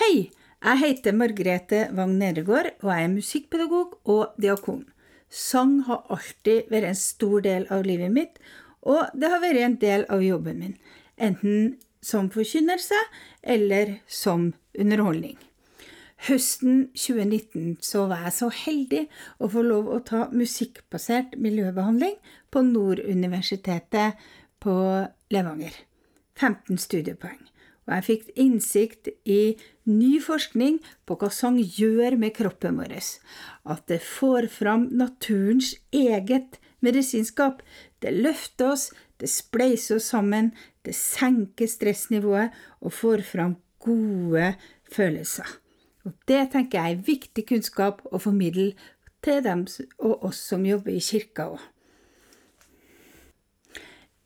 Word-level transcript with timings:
Hei, 0.00 0.30
jeg 0.64 0.78
heter 0.80 1.12
Margrethe 1.12 1.78
Wang 1.92 2.14
Nedregård, 2.16 2.70
og 2.80 2.88
jeg 2.88 3.04
er 3.04 3.10
musikkpedagog 3.12 3.98
og 4.08 4.38
diakon. 4.40 4.86
Sang 5.28 5.74
har 5.84 6.06
alltid 6.08 6.70
vært 6.72 6.88
en 6.88 6.96
stor 6.96 7.42
del 7.44 7.66
av 7.68 7.84
livet 7.84 8.08
mitt, 8.14 8.38
og 8.80 9.10
det 9.12 9.28
har 9.28 9.42
vært 9.42 9.60
en 9.60 9.74
del 9.82 10.06
av 10.08 10.24
jobben 10.24 10.56
min, 10.62 10.72
enten 11.20 11.74
som 12.00 12.30
forkynnelse 12.32 12.96
eller 13.44 13.98
som 14.08 14.54
underholdning. 14.72 15.36
Høsten 16.30 16.86
2019 16.96 17.76
så 17.84 18.06
var 18.08 18.24
jeg 18.24 18.38
så 18.38 18.50
heldig 18.62 19.04
å 19.36 19.52
få 19.52 19.68
lov 19.68 19.92
å 19.92 20.00
ta 20.00 20.22
musikkbasert 20.32 21.36
miljøbehandling 21.36 22.16
på 22.48 22.64
Nord 22.72 23.04
universitetet 23.04 24.16
på 24.64 24.80
Levanger. 25.28 25.76
15 26.40 26.80
studiepoeng. 26.88 27.49
Og 27.90 27.96
jeg 27.98 28.06
fikk 28.06 28.26
innsikt 28.38 29.08
i 29.26 29.56
ny 29.90 30.20
forskning 30.22 30.76
på 31.10 31.16
hva 31.18 31.30
sang 31.34 31.56
gjør 31.58 32.14
med 32.22 32.36
kroppen 32.36 32.78
vår. 32.78 32.94
At 33.66 33.82
det 33.90 33.98
får 34.06 34.46
fram 34.54 34.86
naturens 34.94 35.72
eget 35.90 36.60
medisinskap. 36.86 37.64
Det 37.98 38.14
løfter 38.14 38.76
oss, 38.76 38.84
det 39.18 39.26
spleiser 39.26 39.98
oss 39.98 40.06
sammen, 40.14 40.52
det 40.86 40.94
senker 40.94 41.66
stressnivået 41.66 42.54
og 42.78 42.94
får 42.94 43.26
fram 43.26 43.58
gode 43.82 44.54
følelser. 44.86 45.50
Og 46.06 46.14
det 46.30 46.46
tenker 46.54 46.78
jeg 46.78 46.94
er 46.94 47.04
viktig 47.10 47.46
kunnskap 47.50 48.06
å 48.06 48.22
formidle 48.22 48.70
til 49.24 49.42
dem 49.44 49.66
og 49.98 50.30
oss 50.30 50.38
som 50.46 50.62
jobber 50.64 50.94
i 50.94 51.02
kirka 51.02 51.50
òg. 51.56 51.60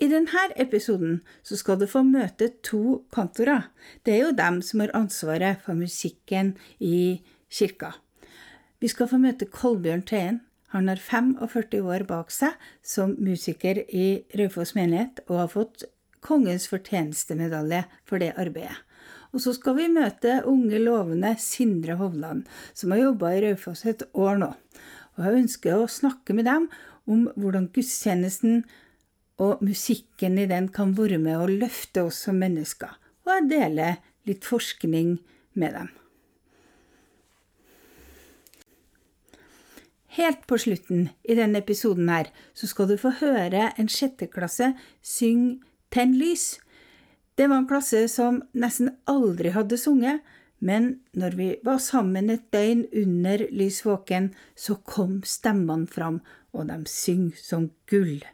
I 0.04 0.08
denne 0.10 0.40
episoden 0.60 1.20
skal 1.46 1.78
du 1.80 1.86
få 1.88 2.02
møte 2.04 2.50
to 2.66 3.04
kantorer. 3.14 3.70
Det 4.04 4.12
er 4.12 4.26
jo 4.26 4.34
dem 4.36 4.58
som 4.60 4.82
har 4.82 4.92
ansvaret 4.98 5.62
for 5.64 5.78
musikken 5.78 6.50
i 6.76 7.22
kirka. 7.48 7.94
Vi 8.84 8.90
skal 8.92 9.08
få 9.08 9.20
møte 9.22 9.48
Kolbjørn 9.48 10.04
Tøyen. 10.04 10.42
Han 10.74 10.90
har 10.90 11.00
45 11.00 11.80
år 11.88 12.04
bak 12.10 12.34
seg 12.34 12.52
som 12.84 13.14
musiker 13.16 13.80
i 13.86 14.26
Raufoss 14.36 14.74
menighet, 14.76 15.22
og 15.30 15.40
har 15.40 15.52
fått 15.54 15.86
Kongens 16.24 16.68
fortjenestemedalje 16.68 17.84
for 18.04 18.20
det 18.20 18.34
arbeidet. 18.40 18.76
Og 19.32 19.40
så 19.40 19.54
skal 19.56 19.78
vi 19.78 19.90
møte 19.92 20.42
unge, 20.50 20.84
lovende 20.84 21.32
Sindre 21.40 21.96
Hovland, 22.00 22.44
som 22.76 22.92
har 22.92 23.06
jobba 23.06 23.32
i 23.32 23.44
Raufoss 23.46 23.86
et 23.88 24.04
år 24.12 24.36
nå. 24.42 24.52
Og 25.16 25.24
jeg 25.24 25.44
ønsker 25.44 25.78
å 25.78 25.88
snakke 25.88 26.36
med 26.36 26.50
dem 26.50 26.68
om 27.08 27.28
hvordan 27.38 27.70
gudstjenesten 27.72 28.64
og 29.42 29.62
musikken 29.64 30.38
i 30.38 30.46
den 30.50 30.68
kan 30.74 30.94
være 30.98 31.18
med 31.18 31.40
å 31.40 31.50
løfte 31.50 32.06
oss 32.06 32.22
som 32.26 32.38
mennesker, 32.42 32.92
og 33.26 33.32
jeg 33.34 33.50
deler 33.50 34.00
litt 34.28 34.46
forskning 34.46 35.18
med 35.58 35.74
dem. 35.78 35.92
Helt 40.14 40.44
på 40.46 40.58
slutten 40.62 41.08
i 41.26 41.34
denne 41.34 41.58
episoden 41.58 42.06
her, 42.12 42.28
så 42.54 42.68
skal 42.70 42.86
du 42.86 42.94
få 43.00 43.16
høre 43.18 43.72
en 43.74 43.90
sjetteklasse 43.90 44.74
synge 45.02 45.58
Tenn 45.94 46.16
lys. 46.18 46.56
Det 47.38 47.46
var 47.46 47.60
en 47.60 47.68
klasse 47.70 48.00
som 48.10 48.40
nesten 48.50 48.96
aldri 49.06 49.52
hadde 49.54 49.78
sunget, 49.78 50.24
men 50.58 50.88
når 51.14 51.36
vi 51.38 51.48
var 51.66 51.78
sammen 51.82 52.32
et 52.34 52.48
døgn 52.54 52.82
under 52.98 53.44
lys 53.54 53.82
våken, 53.86 54.32
så 54.58 54.74
kom 54.82 55.20
stemmene 55.22 55.86
fram, 55.86 56.18
og 56.50 56.66
de 56.70 56.80
synger 56.90 57.38
som 57.38 57.68
gull. 57.90 58.24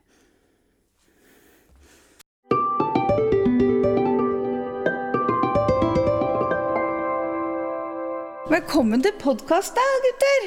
Velkommen 8.50 9.02
til 9.04 9.12
podkast, 9.20 9.76
da, 9.78 9.84
gutter! 10.04 10.46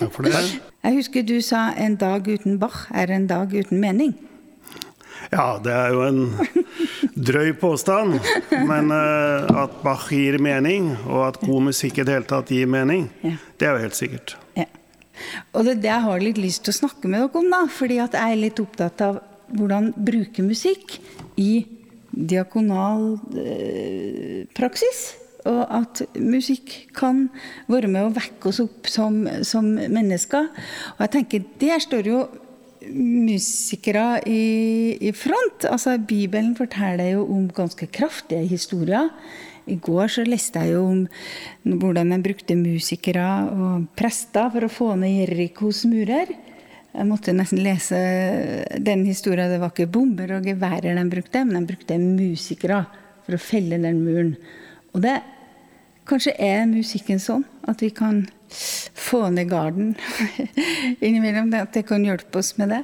Takk 0.00 0.12
for 0.14 0.26
det. 0.26 0.40
Jeg 0.82 0.96
husker 0.96 1.22
du 1.26 1.36
sa 1.44 1.68
'en 1.76 1.94
dag 1.96 2.26
uten 2.28 2.58
Bach 2.58 2.88
er 2.94 3.10
en 3.14 3.26
dag 3.26 3.52
uten 3.54 3.80
mening'. 3.80 4.14
Ja, 5.32 5.58
det 5.62 5.72
er 5.72 5.92
jo 5.94 6.02
en 6.02 6.34
drøy 7.28 7.52
påstand. 7.60 8.18
Men 8.50 8.90
uh, 8.90 9.62
at 9.62 9.70
Bach 9.82 10.08
gir 10.10 10.38
mening, 10.38 10.96
og 11.06 11.28
at 11.28 11.40
god 11.40 11.62
musikk 11.70 11.98
i 11.98 12.02
det 12.04 12.14
hele 12.14 12.24
tatt 12.26 12.50
gir 12.50 12.66
mening, 12.66 13.10
Ja. 13.22 13.36
det 13.58 13.68
er 13.68 13.72
jo 13.72 13.82
helt 13.86 13.96
sikkert. 13.96 14.36
Ja. 14.56 14.64
Og 15.54 15.64
det 15.64 15.76
er 15.76 15.80
det 15.82 15.90
jeg 15.90 16.02
har 16.02 16.20
litt 16.20 16.38
lyst 16.38 16.64
til 16.64 16.74
å 16.74 16.80
snakke 16.80 17.08
med 17.08 17.20
dere 17.20 17.38
om, 17.40 17.50
da. 17.50 17.66
Fordi 17.66 17.98
at 18.02 18.12
jeg 18.12 18.32
er 18.32 18.36
litt 18.42 18.58
opptatt 18.60 19.00
av 19.00 19.20
hvordan 19.54 19.92
bruke 19.96 20.42
musikk 20.42 20.98
i 21.38 21.66
diakonal 22.12 23.18
eh, 23.36 24.44
praksis. 24.54 25.14
Og 25.46 25.62
at 25.78 26.02
musikk 26.18 26.74
kan 26.96 27.26
være 27.70 27.90
med 27.92 28.08
å 28.08 28.14
vekke 28.16 28.50
oss 28.50 28.62
opp 28.64 28.90
som, 28.90 29.22
som 29.46 29.68
mennesker. 29.76 30.50
Og 30.96 31.04
jeg 31.06 31.14
tenker, 31.18 31.46
der 31.62 31.82
står 31.82 32.10
jo 32.10 32.24
musikere 32.92 34.20
i, 34.28 34.96
i 35.00 35.12
front. 35.16 35.66
Altså, 35.70 35.96
Bibelen 35.98 36.54
forteller 36.58 37.16
jo 37.16 37.26
om 37.32 37.48
ganske 37.54 37.88
kraftige 37.92 38.46
historier. 38.50 39.10
I 39.66 39.78
går 39.82 40.12
så 40.14 40.22
leste 40.26 40.62
jeg 40.62 40.76
jo 40.76 40.84
om 40.86 41.78
hvordan 41.82 42.12
de 42.14 42.20
brukte 42.22 42.54
musikere 42.58 43.26
og 43.50 43.88
prester 43.98 44.52
for 44.54 44.66
å 44.66 44.70
få 44.70 44.92
ned 45.00 45.24
Jerikos 45.24 45.82
murer. 45.90 46.30
Jeg 46.96 47.08
måtte 47.08 47.34
nesten 47.36 47.60
lese 47.64 47.98
den 48.80 49.02
historien. 49.08 49.50
Det 49.50 49.58
var 49.60 49.74
ikke 49.74 49.90
bomber 49.92 50.36
og 50.38 50.46
geværer 50.46 50.96
de 50.96 51.08
brukte, 51.10 51.42
men 51.44 51.58
de 51.58 51.72
brukte 51.74 51.98
musikere 52.00 52.84
for 53.26 53.36
å 53.36 53.42
felle 53.42 53.80
den 53.82 53.98
muren. 54.06 54.36
Og 54.94 55.02
det 55.04 55.18
Kanskje 56.06 56.36
er 56.38 56.66
musikken 56.70 57.18
sånn 57.22 57.44
at 57.66 57.82
vi 57.82 57.90
kan 57.90 58.24
få 58.94 59.24
ned 59.34 59.50
garden 59.50 59.94
innimellom. 61.04 61.50
At 61.58 61.74
det 61.74 61.86
kan 61.88 62.04
hjelpe 62.06 62.40
oss 62.42 62.54
med 62.60 62.74
det. 62.74 62.82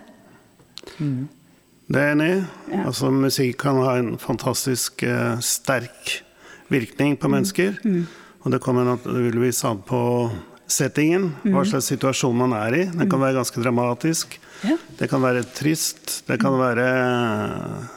Det 0.98 2.00
er 2.00 2.08
jeg 2.08 2.16
enig 2.16 2.30
i. 2.32 2.40
Ja. 2.72 2.84
Altså, 2.88 3.12
musikk 3.14 3.60
kan 3.62 3.78
ha 3.82 3.96
en 4.00 4.16
fantastisk 4.20 5.04
eh, 5.06 5.36
sterk 5.44 6.18
virkning 6.72 7.16
på 7.20 7.30
mennesker. 7.30 7.78
Og 8.42 8.50
det 8.50 8.62
kommer 8.64 8.86
naturligvis 8.88 9.62
an 9.68 9.82
på 9.86 10.02
settingen, 10.72 11.30
hva 11.44 11.64
slags 11.68 11.90
situasjon 11.92 12.38
man 12.38 12.54
er 12.56 12.78
i. 12.78 12.84
Den 12.90 13.10
kan 13.10 13.20
være 13.22 13.38
ganske 13.38 13.62
dramatisk. 13.62 14.38
Ja. 14.64 14.78
Det 14.98 15.08
kan 15.10 15.22
være 15.22 15.44
trist. 15.54 16.22
Det 16.26 16.38
kan 16.42 16.56
være 16.58 16.86
eh, 17.02 17.90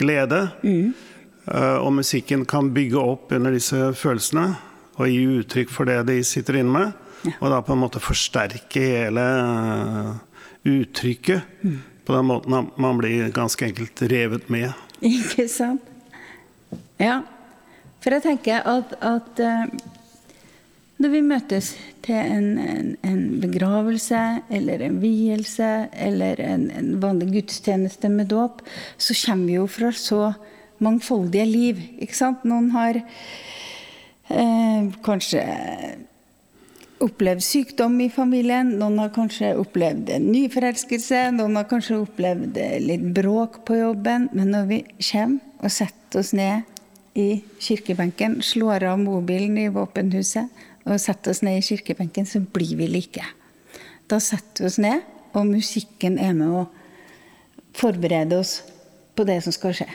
glede. 0.00 0.40
Eh, 0.62 1.03
Og 1.44 1.90
musikken 1.92 2.46
kan 2.48 2.70
bygge 2.72 2.96
opp 2.96 3.32
under 3.36 3.52
disse 3.52 3.76
følelsene 4.00 4.46
og 4.94 5.10
gi 5.10 5.24
uttrykk 5.40 5.72
for 5.74 5.90
det 5.90 5.98
de 6.08 6.20
sitter 6.26 6.60
inne 6.60 6.72
med. 6.72 6.92
Og 7.40 7.50
da 7.50 7.60
på 7.64 7.74
en 7.74 7.82
måte 7.82 8.02
forsterke 8.02 8.82
hele 8.84 9.24
eh, 9.24 10.10
uttrykket. 10.74 11.56
På 12.04 12.16
den 12.16 12.28
måten 12.28 12.56
at 12.58 12.78
man 12.80 13.00
blir 13.00 13.32
ganske 13.34 13.64
enkelt 13.64 14.02
revet 14.12 14.50
med. 14.52 14.72
Ikke 15.00 15.48
sant? 15.48 15.84
Ja. 17.00 17.22
For 18.04 18.12
jeg 18.12 18.26
tenker 18.26 18.66
at, 18.68 18.92
at 19.00 19.40
eh, 19.40 19.64
når 21.00 21.14
vi 21.14 21.22
møtes 21.24 21.72
til 22.04 22.18
en, 22.20 22.58
en, 22.60 22.90
en 23.02 23.22
begravelse 23.40 24.20
eller 24.52 24.84
en 24.84 25.00
vielse 25.02 25.70
eller 25.96 26.42
en, 26.44 26.68
en 26.70 26.90
vanlig 27.02 27.32
gudstjeneste 27.38 28.12
med 28.12 28.28
dåp, 28.30 28.60
så 29.00 29.16
kommer 29.24 29.48
vi 29.48 29.56
jo 29.56 29.64
fra 29.66 29.90
så 29.96 30.26
mangfoldige 30.82 31.46
liv. 31.48 31.82
Ikke 32.02 32.16
sant? 32.16 32.44
Noen 32.48 32.70
har 32.74 32.98
eh, 32.98 34.90
kanskje 35.04 35.44
opplevd 37.04 37.42
sykdom 37.44 37.96
i 38.00 38.10
familien. 38.12 38.74
Noen 38.80 38.98
har 39.02 39.12
kanskje 39.14 39.54
opplevd 39.60 40.12
en 40.14 40.28
nyforelskelse. 40.32 41.26
Noen 41.36 41.58
har 41.58 41.68
kanskje 41.70 42.00
opplevd 42.02 42.60
eh, 42.60 42.78
litt 42.82 43.04
bråk 43.16 43.62
på 43.68 43.78
jobben. 43.80 44.28
Men 44.36 44.54
når 44.54 44.70
vi 44.70 44.80
kommer 45.10 45.64
og 45.64 45.72
setter 45.72 46.20
oss 46.20 46.34
ned 46.36 46.70
i 47.18 47.28
kirkebenken, 47.62 48.40
slår 48.42 48.88
av 48.90 48.98
mobilen 49.00 49.58
i 49.62 49.70
våpenhuset 49.72 50.64
og 50.84 51.00
setter 51.00 51.32
oss 51.32 51.42
ned 51.46 51.60
i 51.60 51.64
kirkebenken, 51.64 52.26
så 52.28 52.42
blir 52.42 52.76
vi 52.76 52.88
like. 52.90 53.24
Da 54.10 54.18
setter 54.20 54.66
vi 54.66 54.68
oss 54.68 54.80
ned, 54.82 55.04
og 55.32 55.48
musikken 55.48 56.18
er 56.20 56.34
med 56.36 56.52
å 56.52 56.64
forberede 57.74 58.38
oss 58.38 58.58
på 59.16 59.24
det 59.26 59.40
som 59.46 59.54
skal 59.54 59.76
skje. 59.78 59.88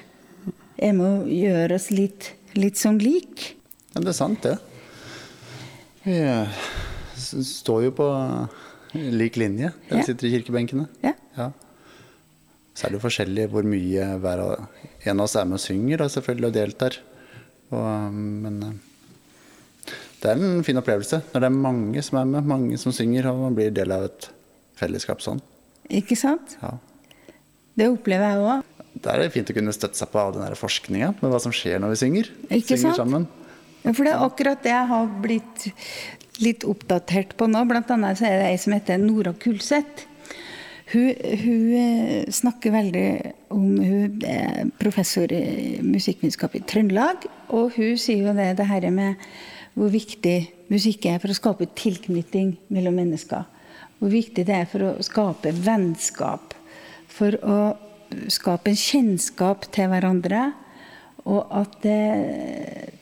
Er 0.79 0.93
må 0.95 1.07
å 1.19 1.27
gjøre 1.27 1.75
oss 1.75 1.89
litt, 1.91 2.31
litt 2.55 2.79
sånn 2.79 2.99
lik. 3.03 3.49
Ja, 3.93 4.01
det 4.03 4.13
er 4.13 4.17
sant, 4.17 4.45
det. 4.45 4.55
Vi 6.05 6.15
eh, 6.23 6.61
står 7.19 7.89
jo 7.89 7.95
på 7.97 8.07
lik 8.95 9.35
linje, 9.37 9.73
Ja. 9.89 9.97
vi 9.97 10.03
sitter 10.07 10.29
i 10.29 10.31
kirkebenkene. 10.37 10.87
Ja. 11.03 11.13
Ja. 11.37 11.49
Så 12.73 12.87
er 12.87 12.93
det 12.93 12.99
jo 13.01 13.03
forskjellig 13.09 13.49
hvor 13.51 13.67
mye 13.67 14.05
hver 14.23 14.43
en 15.03 15.19
av 15.19 15.25
oss 15.25 15.35
er 15.35 15.45
med 15.49 15.59
og 15.59 15.63
synger, 15.65 15.99
da, 15.99 16.07
selvfølgelig, 16.09 16.47
og 16.47 16.55
deltar. 16.55 16.97
Og, 17.75 18.13
men 18.15 18.63
eh, 18.63 19.93
det 20.23 20.31
er 20.31 20.39
en 20.39 20.63
fin 20.65 20.79
opplevelse 20.79 21.21
når 21.33 21.43
det 21.43 21.49
er 21.51 21.59
mange 21.67 22.01
som 22.07 22.17
er 22.21 22.31
med, 22.31 22.47
mange 22.49 22.79
som 22.81 22.95
synger, 22.95 23.27
og 23.33 23.43
man 23.49 23.57
blir 23.59 23.75
del 23.75 23.91
av 23.95 24.07
et 24.07 24.29
fellesskap 24.79 25.21
sånn. 25.23 25.43
Ikke 25.91 26.15
sant? 26.19 26.55
Ja. 26.63 26.77
Det 27.79 27.87
opplever 27.91 28.31
jeg 28.31 28.47
òg. 28.47 28.75
Da 29.03 29.13
er 29.13 29.23
det 29.23 29.33
fint 29.33 29.49
å 29.51 29.55
kunne 29.55 29.73
støtte 29.75 29.99
seg 29.99 30.11
på 30.11 30.19
all 30.19 30.33
den 30.35 30.43
der 30.43 30.59
forskninga 30.59 31.13
med 31.21 31.31
hva 31.31 31.39
som 31.41 31.53
skjer 31.55 31.79
når 31.79 31.93
vi 31.93 31.99
synger. 32.01 32.31
Ikke 32.49 32.75
synger 32.75 32.83
sant? 32.91 32.99
sammen. 32.99 33.27
Ja, 33.85 33.93
for 33.93 34.03
det 34.03 34.11
er 34.11 34.25
akkurat 34.25 34.63
det 34.65 34.73
jeg 34.73 34.89
har 34.89 35.11
blitt 35.23 35.67
litt 36.43 36.65
oppdatert 36.67 37.35
på 37.39 37.47
nå. 37.47 37.63
Blant 37.69 37.91
annet 37.95 38.19
så 38.19 38.27
er 38.27 38.41
det 38.41 38.49
ei 38.49 38.59
som 38.59 38.75
heter 38.75 38.99
Nora 38.99 39.33
Kulseth. 39.39 40.05
Hun, 40.89 41.13
hun 41.43 41.65
eh, 41.77 42.29
snakker 42.33 42.73
veldig 42.73 43.09
om 43.53 43.65
Hun 43.77 44.23
er 44.25 44.71
professor 44.81 45.29
i 45.29 45.77
musikkvitenskap 45.85 46.57
i 46.57 46.63
Trøndelag. 46.65 47.27
Og 47.55 47.75
hun 47.77 47.97
sier 47.99 48.25
jo 48.25 48.35
det, 48.35 48.55
det 48.57 48.67
her 48.67 48.89
med 48.93 49.19
hvor 49.77 49.91
viktig 49.93 50.37
musikk 50.73 51.05
er 51.07 51.21
for 51.21 51.31
å 51.31 51.37
skape 51.37 51.69
tilknytning 51.77 52.55
mellom 52.73 52.97
mennesker. 52.99 53.45
Hvor 53.99 54.11
viktig 54.11 54.43
det 54.47 54.55
er 54.55 54.67
for 54.69 54.87
å 54.87 54.95
skape 55.05 55.53
vennskap. 55.55 56.55
For 57.13 57.37
å 57.45 57.59
skape 58.31 58.71
en 58.71 58.79
kjennskap 58.79 59.67
til 59.73 59.91
hverandre. 59.91 60.49
Og 61.29 61.43
at 61.53 61.75
det 61.83 62.93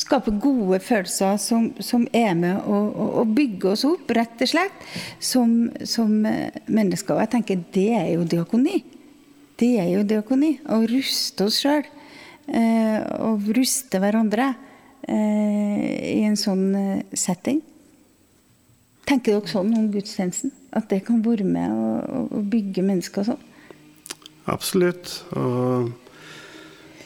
skaper 0.00 0.38
gode 0.40 0.80
følelser 0.82 1.36
som, 1.42 1.70
som 1.84 2.06
er 2.16 2.32
med 2.38 2.56
å, 2.64 2.78
å, 2.88 3.08
å, 3.20 3.24
bygge 3.28 3.74
oss 3.74 3.84
opp, 3.84 4.08
rett 4.16 4.40
og 4.40 4.48
slett, 4.48 4.86
som, 5.20 5.68
som 5.84 6.14
mennesker. 6.24 7.14
Og 7.14 7.22
jeg 7.26 7.32
tenker 7.36 7.64
det 7.74 7.90
er 7.98 8.08
jo 8.14 8.24
diakoni. 8.24 8.80
Det 9.60 9.74
er 9.82 9.90
jo 9.92 10.04
diakoni. 10.08 10.54
Å 10.72 10.80
ruste 10.88 11.50
oss 11.50 11.60
sjøl. 11.60 11.84
Eh, 12.50 12.98
og 13.22 13.50
ruste 13.54 14.00
hverandre 14.02 14.48
eh, 15.06 16.16
i 16.16 16.22
en 16.26 16.38
sånn 16.38 16.64
eh, 16.74 17.02
setting. 17.14 17.60
Tenker 19.06 19.36
dere 19.36 19.50
sånn 19.50 19.70
om 19.76 19.90
gudstjenesten? 19.92 20.54
At 20.74 20.88
det 20.90 21.04
kan 21.06 21.20
være 21.22 21.46
med 21.46 21.70
å, 21.70 22.24
å 22.38 22.42
bygge 22.46 22.82
mennesker 22.86 23.28
sånn? 23.28 23.46
Absolutt. 24.50 25.20
Og 25.38 25.90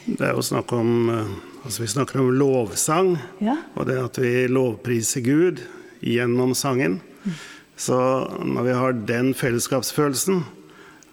det 0.05 0.21
er 0.27 0.35
jo 0.37 0.45
snakk 0.45 0.73
om 0.75 0.95
eh, 1.09 1.35
Altså 1.65 1.81
Vi 1.81 1.87
snakker 1.89 2.19
om 2.21 2.27
lovsang, 2.37 3.07
ja. 3.41 3.55
og 3.73 3.87
det 3.89 3.95
at 3.97 4.19
vi 4.21 4.43
lovpriser 4.45 5.23
Gud 5.25 5.63
gjennom 6.05 6.51
sangen. 6.53 6.99
Mm. 7.23 7.39
Så 7.75 7.97
når 8.45 8.67
vi 8.67 8.75
har 8.77 8.99
den 9.09 9.31
fellesskapsfølelsen, 9.33 10.43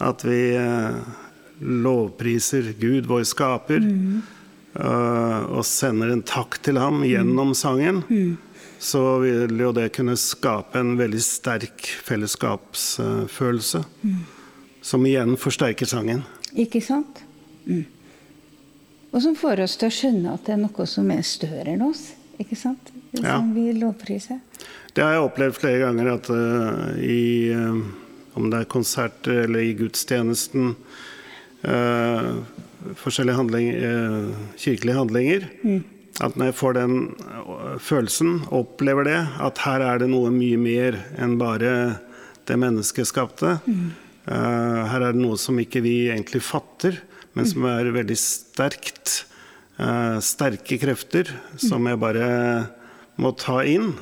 at 0.04 0.26
vi 0.28 0.42
eh, 0.60 0.98
lovpriser 1.62 2.68
Gud, 2.76 3.08
vår 3.08 3.24
skaper, 3.30 3.80
mm. 3.80 4.20
uh, 4.76 5.56
og 5.56 5.64
sender 5.64 6.12
en 6.12 6.24
takk 6.26 6.58
til 6.64 6.80
ham 6.82 7.00
gjennom 7.06 7.54
sangen, 7.56 8.02
mm. 8.08 8.36
så 8.82 9.04
vil 9.22 9.56
jo 9.62 9.72
det 9.76 9.88
kunne 9.96 10.18
skape 10.20 10.82
en 10.82 10.96
veldig 11.00 11.22
sterk 11.24 11.88
fellesskapsfølelse. 12.04 13.84
Som 14.82 15.06
igjen 15.06 15.36
forsterker 15.38 15.86
sangen. 15.86 16.24
Ikke 16.58 16.82
sant? 16.84 17.22
Mm. 17.64 17.84
Og 19.12 19.20
som 19.22 19.36
får 19.36 19.62
oss 19.66 19.76
til 19.78 19.90
å 19.90 19.94
skjønne 19.94 20.34
at 20.34 20.46
det 20.48 20.56
er 20.56 20.62
noe 20.62 20.86
som 20.88 21.10
er 21.12 21.22
større 21.26 21.74
enn 21.74 21.84
oss. 21.84 22.10
ikke 22.40 22.56
sant? 22.58 22.92
Som 23.12 23.26
ja. 23.26 23.38
vi 23.54 23.72
lovpriser. 23.76 24.40
Det 24.96 25.04
har 25.04 25.16
jeg 25.16 25.26
opplevd 25.26 25.56
flere 25.56 25.82
ganger, 25.84 26.10
at 26.16 26.30
uh, 26.32 26.96
i 27.00 27.52
uh, 27.52 27.82
Om 28.32 28.48
det 28.48 28.62
er 28.62 28.68
konsert 28.72 29.28
eller 29.28 29.60
i 29.60 29.74
gudstjenesten 29.76 30.70
uh, 31.68 32.40
Forskjellige 32.98 33.36
handling, 33.38 33.66
kirkelige 34.58 34.96
handlinger. 34.96 35.44
Mm. 35.62 35.84
At 36.24 36.34
når 36.34 36.48
jeg 36.48 36.56
får 36.58 36.72
den 36.74 36.96
følelsen, 37.78 38.40
opplever 38.50 39.06
det, 39.06 39.20
at 39.38 39.60
her 39.62 39.84
er 39.86 40.00
det 40.02 40.08
noe 40.10 40.32
mye 40.34 40.58
mer 40.58 40.98
enn 41.14 41.36
bare 41.38 41.70
det 42.50 42.56
menneskeskapte. 42.58 43.60
Mm. 43.70 43.92
Her 44.26 45.02
er 45.02 45.14
det 45.14 45.18
noe 45.18 45.38
som 45.40 45.56
ikke 45.58 45.80
vi 45.82 45.96
egentlig 46.12 46.42
fatter 46.46 47.00
men 47.36 47.48
som 47.48 47.66
er 47.68 47.90
veldig 47.94 48.18
sterkt. 48.18 49.22
Uh, 49.80 50.20
sterke 50.22 50.76
krefter 50.78 51.30
som 51.60 51.86
jeg 51.88 51.98
bare 52.00 52.26
må 53.20 53.32
ta 53.40 53.62
inn. 53.66 53.92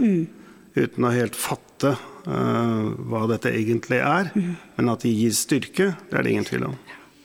Uten 0.77 1.07
å 1.07 1.13
helt 1.15 1.39
fatte 1.39 1.95
uh, 1.95 2.91
hva 3.11 3.25
dette 3.31 3.53
egentlig 3.55 4.01
er. 4.03 4.33
Men 4.35 4.93
at 4.93 5.07
de 5.07 5.15
gir 5.15 5.35
styrke, 5.37 5.93
det 6.11 6.19
er 6.19 6.27
det 6.27 6.35
ingen 6.35 6.49
tvil 6.49 6.69
om. 6.73 6.79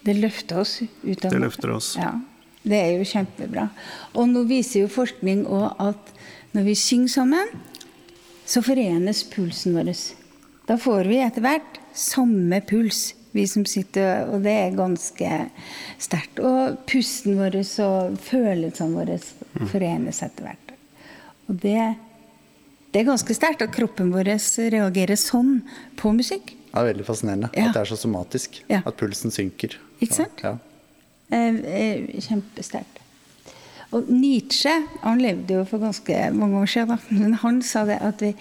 Det 0.06 0.14
løfter 0.20 0.62
oss 0.62 0.78
ut 0.86 1.26
av 1.26 1.34
Det 1.34 1.42
løfter 1.42 1.74
oss. 1.74 1.96
Ja, 1.98 2.14
det 2.62 2.82
er 2.82 2.92
jo 3.00 3.08
kjempebra. 3.10 3.70
Og 4.14 4.30
nå 4.30 4.46
viser 4.50 4.86
jo 4.86 4.92
forskning 4.94 5.48
òg 5.50 5.72
at 5.82 6.14
når 6.56 6.70
vi 6.70 6.76
synger 6.78 7.16
sammen, 7.18 7.50
så 8.46 8.62
forenes 8.64 9.24
pulsen 9.32 9.74
vår. 9.74 9.90
Da 10.66 10.78
får 10.82 11.06
vi 11.10 11.20
etter 11.22 11.46
hvert 11.46 11.80
samme 11.96 12.60
puls 12.66 13.14
vi 13.36 13.44
som 13.48 13.66
sitter 13.68 14.30
Og 14.32 14.46
det 14.46 14.54
er 14.56 14.78
ganske 14.78 15.30
sterkt. 16.00 16.40
Og 16.40 16.78
pusten 16.90 17.36
vår 17.40 17.60
og 17.84 18.20
følelsene 18.24 18.96
våre 18.96 19.20
forenes 19.72 20.22
etter 20.24 20.48
hvert. 20.48 20.76
Og 21.50 21.60
det, 21.62 21.82
det 22.94 23.02
er 23.02 23.10
ganske 23.10 23.36
sterkt 23.38 23.66
at 23.66 23.74
kroppen 23.76 24.14
vår 24.14 24.32
reagerer 24.32 25.20
sånn 25.20 25.60
på 26.00 26.14
musikk. 26.16 26.56
Det 26.56 26.80
er 26.82 26.90
veldig 26.90 27.08
fascinerende 27.08 27.52
ja. 27.54 27.68
at 27.68 27.76
det 27.76 27.84
er 27.84 27.92
så 27.92 28.00
somatisk. 28.00 28.62
Ja. 28.72 28.82
At 28.88 28.98
pulsen 29.00 29.36
synker. 29.36 29.78
Ikke 30.00 30.22
sant? 30.24 30.42
Ja. 30.44 30.56
Eh, 31.36 31.60
eh, 31.76 32.24
kjempesterkt. 32.24 33.04
Og 33.96 34.10
Nietzsche 34.12 34.74
han 35.04 35.22
levde 35.24 35.60
jo 35.60 35.68
for 35.70 35.84
ganske 35.84 36.26
mange 36.36 36.64
år 36.64 36.72
siden, 36.72 37.00
men 37.20 37.38
han 37.44 37.62
sa 37.64 37.86
det 37.88 38.00
at 38.04 38.24
vi, 38.24 38.34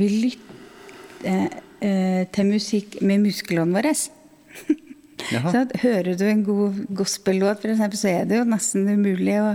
vi 0.00 0.08
lytter 0.22 1.60
eh, 1.82 2.22
til 2.32 2.50
musikk 2.54 3.00
med 3.02 3.26
musklene 3.26 3.76
våre. 3.76 3.94
Så 5.30 5.62
hører 5.82 6.16
du 6.18 6.24
en 6.26 6.42
god 6.44 6.78
gospel-låt, 6.98 7.62
så 7.94 8.08
er 8.10 8.26
det 8.28 8.40
jo 8.40 8.46
nesten 8.48 8.88
umulig 8.88 9.36
å 9.38 9.52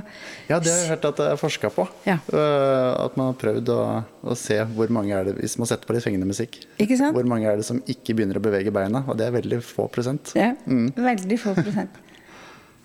Ja, 0.47 0.59
det 0.63 0.71
har 0.71 0.79
jeg 0.79 0.91
hørt 0.94 1.07
at 1.09 1.19
det 1.19 1.27
er 1.33 1.39
forska 1.41 1.71
på. 1.74 1.88
Ja. 2.07 2.18
Uh, 2.31 2.94
at 3.03 3.18
man 3.19 3.31
har 3.31 3.38
prøvd 3.41 3.71
å, 3.74 3.81
å, 4.24 4.38
se 4.39 4.62
hvor 4.77 4.91
mange 4.94 5.15
er 5.18 5.27
det 5.27 5.35
Hvis 5.41 5.57
man 5.59 5.69
setter 5.69 5.89
på 5.89 5.97
litt 5.97 6.06
fengende 6.06 6.29
musikk, 6.29 6.62
hvor 6.79 7.27
mange 7.27 7.50
er 7.51 7.59
det 7.59 7.68
som 7.68 7.81
ikke 7.83 8.15
begynner 8.15 8.39
å 8.39 8.45
bevege 8.47 8.73
beina? 8.73 9.03
Og 9.07 9.19
det 9.19 9.27
er 9.27 9.35
veldig 9.35 9.62
få 9.65 9.89
prosent. 9.91 10.31
Ja, 10.38 10.53
mm. 10.65 10.91
veldig 10.95 11.39
få 11.44 11.56
prosent. 11.57 12.03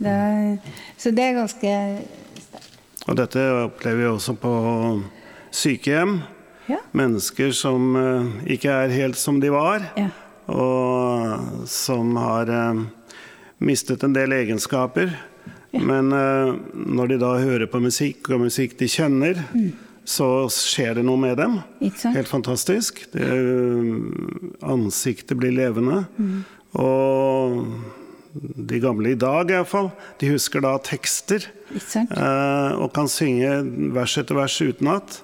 Det 0.02 0.10
er, 0.10 0.72
så 0.98 1.12
det 1.14 1.22
er 1.22 1.36
ganske 1.36 1.72
sterkt. 2.42 2.72
Og 3.06 3.14
dette 3.20 3.42
opplever 3.68 4.00
vi 4.00 4.06
også 4.10 4.32
på 4.40 4.50
sykehjem. 5.54 6.16
Ja. 6.70 6.78
Mennesker 6.96 7.50
som 7.56 7.96
uh, 7.98 8.28
ikke 8.50 8.70
er 8.84 8.94
helt 8.94 9.18
som 9.18 9.40
de 9.42 9.50
var. 9.54 9.88
Ja 9.98 10.10
og 10.50 11.68
som 11.70 12.16
har 12.18 12.50
eh, 12.50 12.82
mistet 13.62 14.02
en 14.02 14.16
del 14.16 14.34
egenskaper. 14.34 15.14
Ja. 15.72 15.80
Men 15.80 16.12
eh, 16.12 16.52
når 16.74 17.12
de 17.12 17.22
da 17.22 17.32
hører 17.40 17.70
på 17.70 17.80
musikk, 17.82 18.30
og 18.30 18.44
musikk 18.46 18.76
de 18.80 18.90
kjenner, 18.90 19.40
mm. 19.54 19.70
så 20.04 20.48
skjer 20.52 20.98
det 20.98 21.06
noe 21.06 21.20
med 21.20 21.38
dem. 21.40 21.60
Helt 21.80 22.30
fantastisk. 22.30 23.04
Det, 23.14 23.30
ansiktet 24.66 25.38
blir 25.40 25.54
levende. 25.56 26.04
Mm. 26.18 26.42
Og 26.82 27.58
de 28.32 28.78
gamle 28.80 29.12
i 29.12 29.18
dag 29.18 29.50
iallfall, 29.52 29.92
de 30.20 30.32
husker 30.32 30.64
da 30.64 30.76
tekster. 30.82 31.46
Eh, 31.72 32.72
og 32.76 32.90
kan 32.96 33.08
synge 33.08 33.60
vers 33.94 34.18
etter 34.20 34.36
vers 34.36 34.58
utenat. 34.60 35.22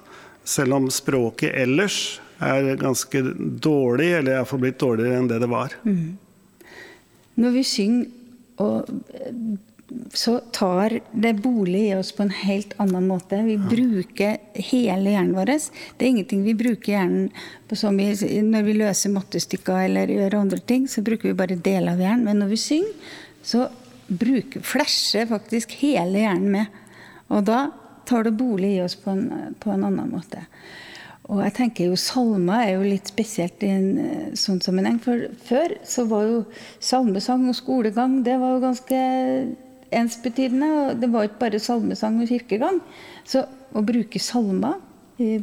Selv 0.49 0.79
om 0.79 0.89
språket 0.93 1.53
ellers 1.53 2.19
er 2.39 2.75
ganske 2.79 3.21
dårlig, 3.61 4.13
eller 4.21 4.39
er 4.39 4.61
blitt 4.61 4.79
dårligere 4.81 5.19
enn 5.19 5.27
det 5.29 5.41
det 5.43 5.49
var. 5.51 5.75
Mm. 5.83 6.17
Når 7.39 7.55
vi 7.55 7.63
synger, 7.67 8.07
og, 8.59 8.87
så 10.13 10.39
tar 10.53 10.99
det 11.11 11.33
bolig 11.43 11.89
i 11.89 11.95
oss 11.95 12.11
på 12.15 12.23
en 12.23 12.33
helt 12.33 12.73
annen 12.81 13.07
måte. 13.09 13.39
Vi 13.45 13.55
ja. 13.55 13.69
bruker 13.71 14.37
hele 14.53 15.13
hjernen 15.15 15.35
vår. 15.37 15.53
Det 15.97 16.05
er 16.05 16.11
ingenting 16.13 16.43
vi 16.45 16.55
bruker 16.57 16.93
hjernen 16.93 17.29
på 17.69 17.77
som 17.79 17.97
vi, 17.97 18.11
Når 18.45 18.67
vi 18.67 18.77
løser 18.77 19.13
mattestykker 19.13 19.85
eller 19.87 20.13
gjør 20.13 20.39
andre 20.41 20.59
ting, 20.59 20.87
så 20.87 21.01
bruker 21.05 21.31
vi 21.31 21.39
bare 21.41 21.57
deler 21.57 21.95
av 21.95 22.03
hjernen. 22.03 22.25
Men 22.27 22.43
når 22.43 22.53
vi 22.53 22.61
synger, 22.61 23.13
så 23.43 23.67
bruker, 24.09 24.61
flasher 24.65 25.29
faktisk 25.29 25.73
hele 25.81 26.25
hjernen 26.25 26.51
med. 26.53 26.81
Og 27.29 27.45
da 27.49 27.67
tar 28.09 28.25
det 28.25 28.37
bolig 28.37 28.75
i 28.75 28.83
oss 28.83 28.97
på 28.99 29.13
en, 29.13 29.55
på 29.61 29.71
en 29.73 29.85
annen 29.87 30.09
måte. 30.11 30.43
Og 31.29 31.43
jeg 31.43 31.53
tenker 31.59 31.91
jo 31.91 31.97
Salmer 31.99 32.63
er 32.63 32.71
jo 32.73 32.85
litt 32.87 33.09
spesielt 33.11 33.61
i 33.61 33.69
en 33.69 33.89
sånn 34.37 34.61
sammenheng. 34.65 34.97
For 35.03 35.27
før 35.45 35.75
så 35.85 36.07
var 36.09 36.25
jo 36.25 36.39
salmesang 36.81 37.45
og 37.51 37.57
skolegang 37.57 38.23
det 38.25 38.39
var 38.41 38.55
jo 38.55 38.63
ganske 38.63 39.01
ensbetydende. 39.93 40.69
Og 40.79 41.03
det 41.03 41.11
var 41.13 41.27
ikke 41.27 41.43
bare 41.45 41.61
salmesang 41.61 42.17
og 42.23 42.31
kirkegang. 42.31 42.81
Så 43.29 43.45
å 43.45 43.85
bruke 43.85 44.21
salmer 44.21 44.79
i 45.21 45.35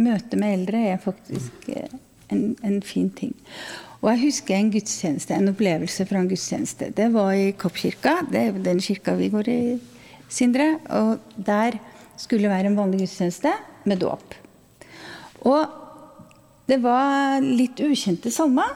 møte 0.00 0.38
med 0.40 0.56
eldre 0.58 0.82
er 0.90 1.02
faktisk 1.02 1.70
eh, 1.70 1.94
en, 2.34 2.56
en 2.66 2.82
fin 2.82 3.10
ting. 3.14 3.36
Og 4.00 4.08
jeg 4.14 4.22
husker 4.24 4.56
en 4.56 4.70
gudstjeneste, 4.72 5.36
en 5.36 5.52
opplevelse 5.52 6.06
fra 6.08 6.22
en 6.22 6.30
gudstjeneste. 6.30 6.90
Det 6.96 7.10
var 7.12 7.34
i 7.36 7.50
Kappkirka. 7.58 8.20
Det 8.32 8.42
er 8.42 8.60
den 8.64 8.80
kirka 8.82 9.14
vi 9.18 9.28
går 9.32 9.50
i, 9.52 9.60
Sindre. 10.30 10.78
Og 10.88 11.18
der 11.36 11.78
skulle 12.20 12.50
være 12.52 12.70
en 12.70 12.78
vanlig 12.78 13.04
gudstjeneste 13.04 13.52
med 13.88 14.02
dåp. 14.02 14.34
Og 15.48 15.78
det 16.70 16.78
var 16.82 17.40
litt 17.42 17.80
ukjente 17.82 18.30
salmer 18.32 18.74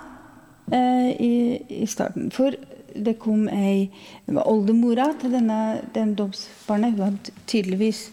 eh, 0.72 1.10
i, 1.14 1.34
i, 1.82 1.84
starten. 1.90 2.30
For 2.34 2.56
det 2.94 3.16
kom 3.22 3.46
ei 3.50 3.90
det 4.26 4.34
var 4.36 4.48
Oldemora 4.50 5.10
til 5.20 5.36
denne, 5.36 5.60
den 5.94 6.16
dåpsbarnet. 6.18 6.96
Hun 6.96 7.06
hadde 7.12 7.36
tydeligvis 7.50 8.08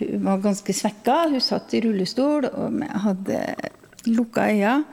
hun 0.00 0.24
var 0.24 0.40
ganske 0.40 0.72
svekka. 0.72 1.26
Hun 1.28 1.44
satt 1.44 1.74
i 1.76 1.82
rullestol 1.84 2.48
og 2.48 2.80
hadde 3.04 3.42
lukka 4.08 4.46
øyne. 4.48 4.84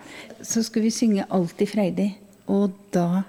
Så 0.41 0.63
skulle 0.63 0.89
vi 0.89 0.91
synge 0.91 1.25
'Alltid 1.29 1.67
freidig'. 1.67 2.17
Og 2.47 2.71
da 2.93 3.23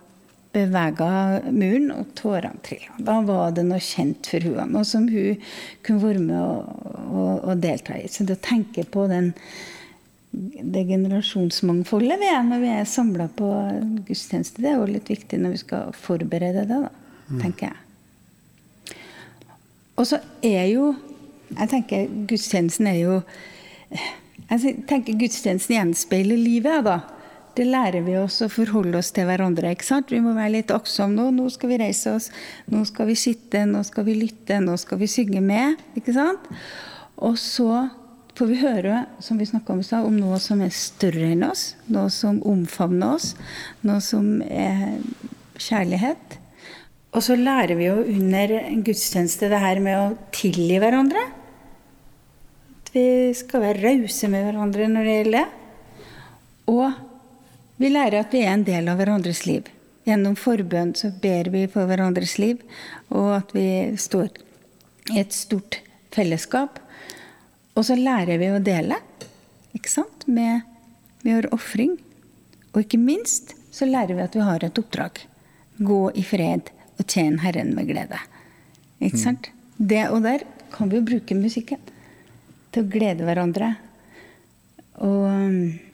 bevega 0.55 1.09
muren, 1.52 1.90
og 1.93 2.12
tårene 2.19 2.62
trilla. 2.64 2.95
Da 3.05 3.19
var 3.26 3.52
det 3.57 3.67
noe 3.69 3.81
kjent 3.83 4.28
for 4.31 4.45
henne, 4.45 4.69
noe 4.73 4.87
som 4.88 5.09
hun 5.11 5.43
kunne 5.87 6.05
være 6.05 6.23
med 6.25 6.38
og, 6.38 6.87
og, 7.09 7.33
og 7.50 7.64
delta 7.64 7.99
i. 7.99 8.07
Så 8.11 8.26
det 8.26 8.38
å 8.38 8.45
tenke 8.45 8.85
på 8.88 9.07
den, 9.11 9.33
det 10.33 10.87
generasjonsmangfoldet 10.88 12.21
vi 12.21 12.31
er 12.31 12.47
når 12.47 12.64
vi 12.64 12.73
er 12.76 12.88
samla 12.88 13.28
på 13.37 13.50
gudstjeneste, 14.09 14.64
det 14.64 14.73
er 14.73 14.81
jo 14.81 14.88
litt 14.88 15.12
viktig 15.12 15.40
når 15.43 15.57
vi 15.57 15.62
skal 15.64 15.93
forberede 15.97 16.64
det, 16.69 16.81
da, 16.88 17.37
tenker 17.43 17.71
jeg. 17.71 17.85
Og 19.99 20.07
så 20.07 20.21
er 20.47 20.64
jo 20.71 20.95
Jeg 21.49 21.71
tenker 21.73 22.11
gudstjenesten 22.28 22.87
er 22.87 22.99
jo 23.00 23.14
Jeg 24.50 24.75
tenker 24.87 25.17
gudstjenesten 25.19 25.75
gjenspeiler 25.75 26.38
livet, 26.38 26.85
da. 26.87 27.00
Det 27.58 27.64
lærer 27.66 28.04
vi 28.06 28.14
oss 28.14 28.36
å 28.44 28.46
forholde 28.52 29.00
oss 29.00 29.08
til 29.10 29.26
hverandre. 29.26 29.72
ikke 29.74 29.86
sant? 29.88 30.12
Vi 30.14 30.20
må 30.22 30.30
være 30.36 30.60
litt 30.60 30.70
aktsomme 30.70 31.16
nå. 31.16 31.30
Nå 31.34 31.48
skal 31.50 31.72
vi 31.72 31.78
reise 31.80 32.12
oss, 32.14 32.28
nå 32.70 32.84
skal 32.86 33.08
vi 33.08 33.16
sitte, 33.18 33.64
nå 33.66 33.80
skal 33.86 34.06
vi 34.06 34.14
lytte, 34.14 34.60
nå 34.62 34.76
skal 34.78 35.00
vi 35.00 35.08
synge 35.10 35.42
med. 35.42 35.80
ikke 35.98 36.14
sant? 36.14 36.46
Og 37.18 37.34
så 37.42 37.88
får 38.38 38.46
vi 38.46 38.60
høre, 38.60 39.00
som 39.18 39.40
vi 39.40 39.48
om 39.50 39.80
i 39.80 39.86
stad, 39.88 40.06
om 40.06 40.14
noe 40.14 40.38
som 40.38 40.62
er 40.62 40.70
større 40.70 41.32
enn 41.32 41.42
oss. 41.48 41.72
Noe 41.90 42.12
som 42.14 42.38
omfavner 42.46 43.16
oss. 43.16 43.32
Noe 43.82 43.98
som 44.06 44.38
er 44.46 45.00
kjærlighet. 45.58 46.38
Og 47.10 47.26
så 47.26 47.34
lærer 47.34 47.74
vi 47.74 47.88
jo 47.88 47.98
under 48.04 48.54
en 48.60 48.86
gudstjeneste 48.86 49.50
det 49.50 49.58
her 49.64 49.82
med 49.82 49.98
å 49.98 50.30
tilgi 50.30 50.78
hverandre. 50.78 51.26
At 52.78 52.94
vi 52.94 53.34
skal 53.34 53.66
være 53.66 53.82
rause 53.82 54.30
med 54.30 54.46
hverandre 54.46 54.86
når 54.94 55.10
det 55.10 55.18
gjelder 55.18 55.38
det. 55.40 55.46
Og 56.70 57.07
vi 57.78 57.90
lærer 57.92 58.23
at 58.23 58.35
vi 58.35 58.44
er 58.44 58.54
en 58.56 58.66
del 58.66 58.90
av 58.90 58.99
hverandres 59.00 59.44
liv. 59.47 59.68
Gjennom 60.08 60.37
forbønn 60.38 60.94
så 60.97 61.11
ber 61.23 61.50
vi 61.52 61.66
for 61.70 61.88
hverandres 61.88 62.38
liv, 62.40 62.62
og 63.12 63.32
at 63.42 63.54
vi 63.54 63.68
står 64.00 64.30
i 65.12 65.20
et 65.20 65.35
stort 65.37 65.80
fellesskap. 66.14 66.80
Og 67.76 67.87
så 67.87 67.97
lærer 67.99 68.40
vi 68.40 68.50
å 68.50 68.62
dele, 68.62 68.99
ikke 69.76 69.92
sant? 69.92 70.26
Med, 70.26 70.64
vi 71.23 71.35
har 71.37 71.49
ofring. 71.54 71.97
Og 72.73 72.82
ikke 72.82 73.00
minst 73.00 73.54
så 73.75 73.87
lærer 73.88 74.16
vi 74.16 74.25
at 74.25 74.37
vi 74.37 74.47
har 74.47 74.64
et 74.64 74.80
oppdrag. 74.80 75.20
Gå 75.78 76.00
i 76.18 76.25
fred 76.26 76.73
og 76.99 77.06
tjene 77.06 77.42
Herren 77.44 77.75
med 77.76 77.90
glede. 77.90 78.18
Ikke 78.99 79.20
sant? 79.20 79.52
Det, 79.78 80.08
og 80.11 80.25
der 80.25 80.42
kan 80.75 80.90
vi 80.90 80.99
jo 80.99 81.06
bruke 81.06 81.37
musikken 81.38 81.78
til 82.75 82.82
å 82.82 82.90
glede 82.90 83.28
hverandre. 83.28 83.75
Og 85.04 85.88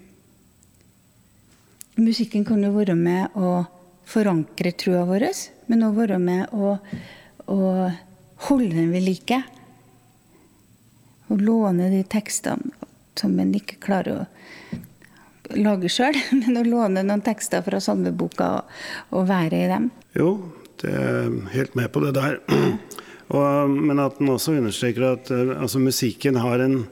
musikken 1.96 2.44
kan 2.44 2.62
jo 2.64 2.72
være 2.74 2.96
med 2.98 3.36
å 3.38 3.64
forankre 4.08 4.74
trua 4.78 5.04
vår, 5.08 5.28
men 5.70 5.84
òg 5.86 5.98
være 5.98 6.18
med 6.20 6.52
å, 6.52 6.76
å 7.50 7.60
holde 8.48 8.72
den 8.74 8.90
ved 8.92 9.06
like. 9.06 9.40
Å 11.28 11.38
låne 11.40 11.88
de 11.92 12.02
tekstene 12.04 12.90
som 13.18 13.38
en 13.40 13.54
ikke 13.54 13.78
klarer 13.82 14.24
å 14.24 15.54
lage 15.54 15.90
sjøl, 15.92 16.16
men 16.40 16.58
å 16.60 16.66
låne 16.66 17.04
noen 17.06 17.24
tekster 17.24 17.64
fra 17.64 17.80
salmeboka 17.82 18.50
og, 18.58 18.76
og 19.14 19.30
være 19.30 19.64
i 19.64 19.70
dem. 19.70 19.88
Jo, 20.18 20.36
det 20.82 20.92
er 20.92 21.32
helt 21.54 21.78
med 21.78 21.92
på 21.94 22.04
det 22.04 22.14
der. 22.18 22.40
Og, 23.34 23.70
men 23.72 23.98
at 24.02 24.18
den 24.18 24.28
også 24.28 24.52
understreker 24.58 25.06
at 25.14 25.30
uh, 25.32 25.54
altså, 25.56 25.80
musikken 25.80 26.36
har 26.38 26.60
en 26.60 26.82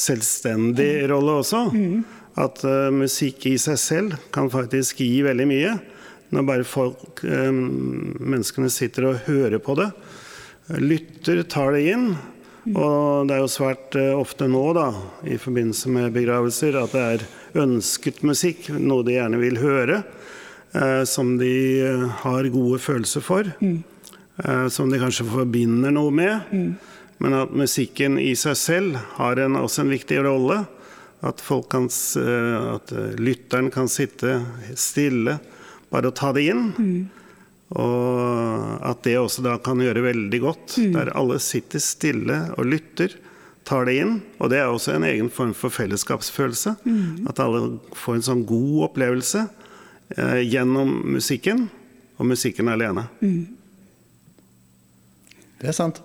selvstendig 0.00 1.04
rolle 1.10 1.34
også. 1.42 1.66
Mm. 1.76 2.21
At 2.40 2.62
uh, 2.64 2.88
musikk 2.94 3.46
i 3.50 3.56
seg 3.60 3.78
selv 3.80 4.16
kan 4.32 4.50
faktisk 4.52 5.02
gi 5.04 5.20
veldig 5.26 5.48
mye. 5.50 5.74
Når 6.32 6.46
bare 6.48 6.68
folk, 6.68 7.24
uh, 7.24 7.50
menneskene 7.52 8.70
sitter 8.72 9.10
og 9.10 9.24
hører 9.26 9.60
på 9.62 9.76
det, 9.80 9.90
lytter, 10.80 11.42
tar 11.44 11.76
det 11.76 11.86
inn. 11.92 12.12
Og 12.72 13.26
det 13.26 13.36
er 13.36 13.42
jo 13.42 13.50
svært 13.50 13.96
ofte 14.14 14.46
nå, 14.46 14.62
da, 14.78 14.88
i 15.26 15.34
forbindelse 15.40 15.90
med 15.92 16.12
begravelser, 16.14 16.78
at 16.78 16.94
det 16.94 17.06
er 17.16 17.24
ønsket 17.58 18.22
musikk, 18.24 18.68
noe 18.78 19.02
de 19.04 19.16
gjerne 19.18 19.40
vil 19.42 19.58
høre. 19.60 20.02
Eh, 20.72 21.04
som 21.04 21.38
de 21.38 21.80
eh, 21.84 22.08
har 22.08 22.44
gode 22.48 22.78
følelser 22.80 23.20
for. 23.20 23.48
Mm. 23.60 23.82
Eh, 24.44 24.68
som 24.68 24.90
de 24.90 25.00
kanskje 25.00 25.28
forbinder 25.28 25.92
noe 25.92 26.12
med. 26.14 26.48
Mm. 26.52 26.70
Men 27.22 27.36
at 27.42 27.52
musikken 27.52 28.16
i 28.18 28.32
seg 28.38 28.56
selv 28.56 29.02
har 29.18 29.40
en, 29.42 29.58
også 29.60 29.84
en 29.84 29.92
viktig 29.92 30.22
rolle. 30.24 30.62
At, 31.22 31.42
kan, 31.70 31.86
at, 31.86 32.92
lytteren 33.22 33.70
kan 33.70 33.90
sitte 33.90 34.40
stille, 34.74 35.36
bare 35.92 36.10
å 36.10 36.14
ta 36.16 36.32
det 36.34 36.48
inn. 36.50 36.64
Mm. 36.74 37.22
Og 37.78 38.82
at 38.84 39.04
det 39.06 39.16
også 39.20 39.44
da 39.44 39.54
kan 39.62 39.80
gjøre 39.80 40.02
veldig 40.04 40.40
godt, 40.42 40.76
mm. 40.76 40.90
der 40.96 41.12
alle 41.16 41.38
sitter 41.40 41.80
stille 41.80 42.40
og 42.56 42.66
lytter, 42.68 43.14
tar 43.68 43.86
det 43.86 43.96
inn. 44.02 44.16
Og 44.42 44.50
det 44.52 44.60
er 44.60 44.68
også 44.68 44.96
en 44.96 45.06
egen 45.08 45.30
form 45.32 45.54
for 45.56 45.72
fellesskapsfølelse. 45.72 46.74
Mm. 46.84 47.28
At 47.30 47.40
alle 47.40 47.78
får 47.96 48.18
en 48.18 48.26
sånn 48.28 48.44
god 48.48 48.88
opplevelse 48.90 49.46
eh, 50.16 50.40
gjennom 50.42 50.98
musikken, 51.14 51.68
og 52.18 52.28
musikken 52.28 52.68
alene. 52.70 53.06
Mm. 53.22 53.46
Det 55.62 55.70
er 55.70 55.78
sant. 55.78 56.02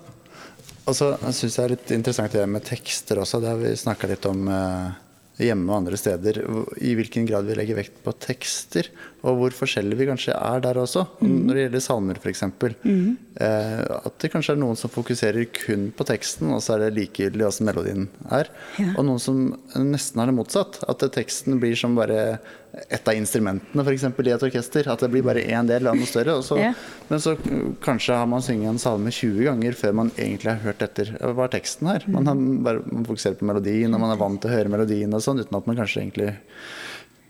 Og 0.88 0.96
så 0.96 1.12
syns 1.36 1.44
jeg 1.44 1.58
det 1.58 1.66
er 1.66 1.74
litt 1.74 1.92
interessant 1.98 2.38
det 2.38 2.46
med 2.48 2.64
tekster 2.64 3.20
også. 3.20 3.42
Det 3.44 3.52
har 3.52 3.60
vi 3.60 3.74
snakka 3.76 4.08
litt 4.14 4.30
om 4.30 4.48
eh, 4.48 4.96
hjemme 5.42 5.70
og 5.72 5.84
andre 5.84 6.00
steder. 6.00 6.40
I 6.82 6.96
hvilken 6.98 7.28
grad 7.30 7.48
vi 7.48 7.58
legger 7.58 7.78
vekt 7.80 8.00
på 8.06 8.14
tekster, 8.24 8.90
og 9.28 9.40
hvor 9.42 9.56
forskjellige 9.56 10.00
vi 10.00 10.08
kanskje 10.08 10.36
er 10.36 10.62
der 10.64 10.80
også. 10.80 11.04
Mm. 11.20 11.34
Når 11.48 11.58
det 11.58 11.64
gjelder 11.66 11.84
salmer, 11.84 12.20
f.eks. 12.22 12.44
Mm. 12.84 13.18
Eh, 13.44 13.82
at 13.98 14.20
det 14.24 14.32
kanskje 14.34 14.56
er 14.56 14.62
noen 14.62 14.80
som 14.80 14.92
fokuserer 14.94 15.50
kun 15.54 15.90
på 15.96 16.08
teksten, 16.08 16.54
og 16.56 16.62
så 16.64 16.76
er 16.76 16.86
det 16.86 16.96
likegyldig 17.02 17.48
åssen 17.48 17.68
melodien 17.68 18.08
er. 18.32 18.52
Ja. 18.80 18.94
Og 18.96 19.08
noen 19.10 19.22
som 19.22 19.42
nesten 19.84 20.22
har 20.22 20.32
det 20.32 20.38
motsatt. 20.38 20.80
At 20.88 21.04
teksten 21.18 21.60
blir 21.62 21.76
som 21.80 21.98
bare 21.98 22.40
et 22.78 23.10
av 23.10 23.18
instrumentene 23.18 23.84
for 23.84 23.94
eksempel, 23.94 24.30
i 24.30 24.34
et 24.36 24.48
orkester. 24.48 24.88
At 24.92 25.04
det 25.04 25.12
blir 25.12 25.26
bare 25.28 25.44
én 25.44 25.68
del 25.68 25.90
av 25.90 25.98
noe 25.98 26.08
større. 26.10 26.38
Så, 26.46 26.60
ja. 26.62 26.72
Men 27.12 27.24
så 27.24 27.36
kanskje 27.84 28.18
har 28.22 28.32
man 28.32 28.46
sunget 28.46 28.72
en 28.72 28.82
salme 28.82 29.12
20 29.12 29.44
ganger 29.50 29.78
før 29.78 30.00
man 30.04 30.14
egentlig 30.16 30.54
har 30.54 30.64
hørt 30.64 30.88
etter 30.88 31.14
hva 31.20 31.48
er 31.48 31.56
teksten 31.58 31.92
her. 31.92 32.08
Man, 32.14 32.30
har 32.30 32.40
bare, 32.70 32.84
man 32.88 33.08
fokuserer 33.08 33.40
på 33.40 33.50
melodien, 33.50 33.92
og 33.92 34.04
man 34.04 34.16
er 34.16 34.22
vant 34.22 34.40
til 34.44 34.52
å 34.52 34.56
høre 34.56 34.72
melodien 34.72 35.14
og 35.14 35.24
sånn, 35.26 35.44
uten 35.44 35.60
at 35.60 35.70
man 35.70 35.80
kanskje 35.80 36.04
egentlig 36.06 36.34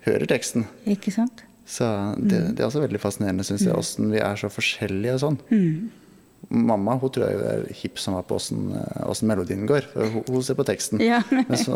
hører 0.07 0.29
teksten. 0.29 0.67
Ikke 0.87 1.13
sant? 1.15 1.43
Så 1.67 1.85
det, 2.15 2.41
det 2.55 2.63
er 2.63 2.69
også 2.69 2.83
veldig 2.85 2.99
fascinerende, 3.03 3.43
syns 3.43 3.65
jeg, 3.67 3.75
åssen 3.75 4.11
vi 4.13 4.21
er 4.23 4.39
så 4.39 4.49
forskjellige 4.51 5.17
og 5.17 5.23
sånn. 5.25 5.39
Mm. 5.51 6.05
Mamma 6.47 6.93
hun 7.01 7.11
tror 7.11 7.25
jeg 7.27 7.39
er 7.43 7.63
hipp 7.75 7.97
som 7.99 8.15
var 8.15 8.23
på 8.29 8.37
åssen 8.37 9.27
melodien 9.27 9.65
går. 9.67 9.89
Hun, 9.97 10.21
hun, 10.29 10.43
ser 10.45 10.55
på 10.55 10.63
teksten. 10.67 11.01
Ja. 11.03 11.19
Men 11.33 11.59
så, 11.59 11.75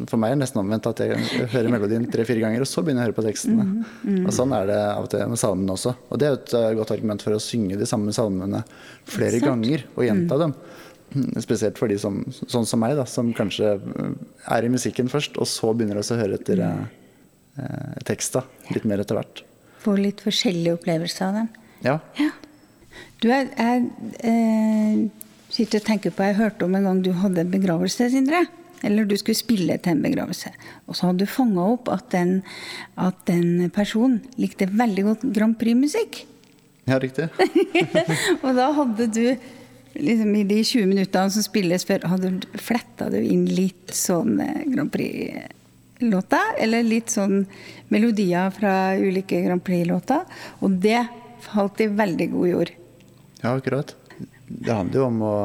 for 0.00 0.18
meg 0.18 0.32
er 0.32 0.38
det 0.38 0.42
nesten 0.42 0.62
omvendt 0.64 0.88
at 0.90 1.02
jeg 1.04 1.46
hører 1.52 1.70
melodien 1.70 2.08
tre-fire 2.10 2.42
ganger, 2.42 2.64
og 2.64 2.70
så 2.70 2.82
begynner 2.82 3.04
jeg 3.04 3.06
å 3.06 3.10
høre 3.12 3.18
på 3.20 3.26
tekstene. 3.28 3.68
Mm, 3.68 3.84
mm. 4.02 4.20
Og 4.24 4.34
Sånn 4.34 4.54
er 4.56 4.66
det 4.72 4.80
av 4.82 5.06
og 5.06 5.12
til 5.12 5.30
med 5.30 5.42
salmene 5.44 5.76
også. 5.76 5.94
Og 6.10 6.18
det 6.18 6.26
er 6.26 6.38
et 6.40 6.54
uh, 6.58 6.66
godt 6.80 6.94
argument 6.96 7.22
for 7.22 7.36
å 7.36 7.42
synge 7.44 7.78
de 7.78 7.86
samme 7.86 8.14
salmene 8.16 8.64
flere 9.06 9.42
ganger 9.44 9.86
og 9.94 10.06
gjenta 10.08 10.40
mm. 10.40 10.42
dem. 10.42 10.56
Spesielt 11.46 11.78
for 11.78 11.92
de 11.92 12.00
som, 12.02 12.24
sånn 12.40 12.66
som 12.66 12.82
meg, 12.82 12.96
da, 12.98 13.06
som 13.06 13.30
kanskje 13.36 13.76
er 13.78 14.66
i 14.66 14.72
musikken 14.74 15.12
først, 15.12 15.38
og 15.38 15.46
så 15.46 15.70
begynner 15.70 16.02
å 16.02 16.18
høre 16.18 16.40
etter 16.40 16.64
uh, 16.66 16.82
teksta 18.06 18.44
litt 18.74 18.86
mer 18.88 19.02
etter 19.02 19.18
hvert. 19.18 19.42
Få 19.80 19.96
litt 19.98 20.22
forskjellige 20.24 20.76
opplevelser 20.78 21.26
av 21.26 21.38
dem. 21.40 21.50
Ja. 21.84 21.96
ja. 22.20 22.30
Du, 23.20 23.28
jeg, 23.28 23.50
jeg 23.56 23.84
eh, 24.28 25.04
sitter 25.52 25.80
og 25.80 25.86
tenker 25.86 26.14
på 26.14 26.24
Jeg 26.28 26.38
hørte 26.38 26.66
om 26.66 26.76
en 26.76 26.88
gang 26.88 27.04
du 27.04 27.12
hadde 27.16 27.44
en 27.44 27.52
begravelse, 27.52 28.10
Sindre. 28.12 28.44
Eller 28.86 29.04
du 29.04 29.16
skulle 29.20 29.36
spille 29.36 29.76
til 29.82 29.92
en 29.92 30.02
begravelse. 30.04 30.52
Og 30.88 30.96
så 30.96 31.10
hadde 31.10 31.26
du 31.26 31.30
fanga 31.30 31.66
opp 31.74 31.90
at 31.92 32.06
den, 32.14 32.38
at 32.96 33.18
den 33.28 33.68
personen 33.74 34.22
likte 34.40 34.70
veldig 34.72 35.06
godt 35.10 35.26
Grand 35.36 35.58
Prix-musikk. 35.60 36.22
Ja, 36.88 36.96
riktig. 37.00 37.28
og 38.44 38.54
da 38.56 38.70
hadde 38.78 39.08
du 39.12 39.24
liksom 40.00 40.32
i 40.38 40.46
de 40.48 40.62
20 40.64 40.88
minuttene 40.88 41.34
som 41.34 41.44
spilles 41.44 41.84
før, 41.84 42.08
hadde 42.08 42.32
du 42.40 42.48
fletta 42.60 43.10
inn 43.20 43.44
litt 43.52 43.92
sånn 43.96 44.38
eh, 44.40 44.64
Grand 44.72 44.92
Prix-låter. 46.00 46.56
Eller 46.58 46.82
litt 46.86 47.12
sånn 47.12 47.44
melodier 47.92 48.50
fra 48.56 48.96
ulike 48.96 49.42
Grand 49.44 49.62
Prix-låter. 49.64 50.24
Og 50.64 50.80
det 50.82 51.04
falt 51.44 51.80
i 51.80 51.88
veldig 51.92 52.30
god 52.32 52.48
jord. 52.48 52.72
Ja, 53.40 53.54
akkurat. 53.54 53.94
Det 54.46 54.72
handler 54.72 55.00
jo 55.00 55.06
om 55.06 55.22
å 55.22 55.36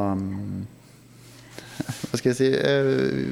Hva 2.09 2.17
skal 2.17 2.31
jeg 2.31 2.37
si 2.39 2.47
eh, 2.49 2.87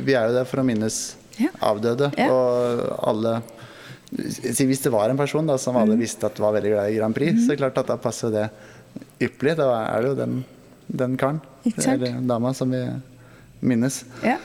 Vi 0.06 0.14
er 0.14 0.28
jo 0.30 0.36
der 0.36 0.46
for 0.46 0.62
å 0.62 0.66
minnes 0.68 0.98
ja. 1.40 1.50
avdøde. 1.66 2.12
Ja. 2.20 2.30
Og 2.30 2.84
alle 3.10 3.40
Hvis 4.14 4.84
det 4.84 4.94
var 4.94 5.10
en 5.10 5.20
person 5.20 5.50
da, 5.50 5.58
som 5.58 5.80
alle 5.80 5.98
mm. 5.98 6.04
visste 6.04 6.30
at 6.30 6.40
var 6.40 6.54
veldig 6.56 6.76
glad 6.76 6.92
i 6.92 7.00
Grand 7.00 7.18
Prix, 7.18 7.40
mm. 7.40 7.46
så 7.48 7.58
klart 7.58 7.80
at 7.82 7.90
da 7.90 7.98
passer 7.98 8.34
det 8.34 8.48
ypperlig. 9.24 9.58
Da 9.58 9.72
er 9.82 10.04
det 10.04 10.12
jo 10.12 10.20
den, 10.20 10.44
den 10.88 11.18
karen 11.18 11.42
eller 11.64 12.20
dama 12.28 12.54
som 12.54 12.72
vi 12.76 12.84
minnes. 13.64 14.04
Ja. 14.22 14.38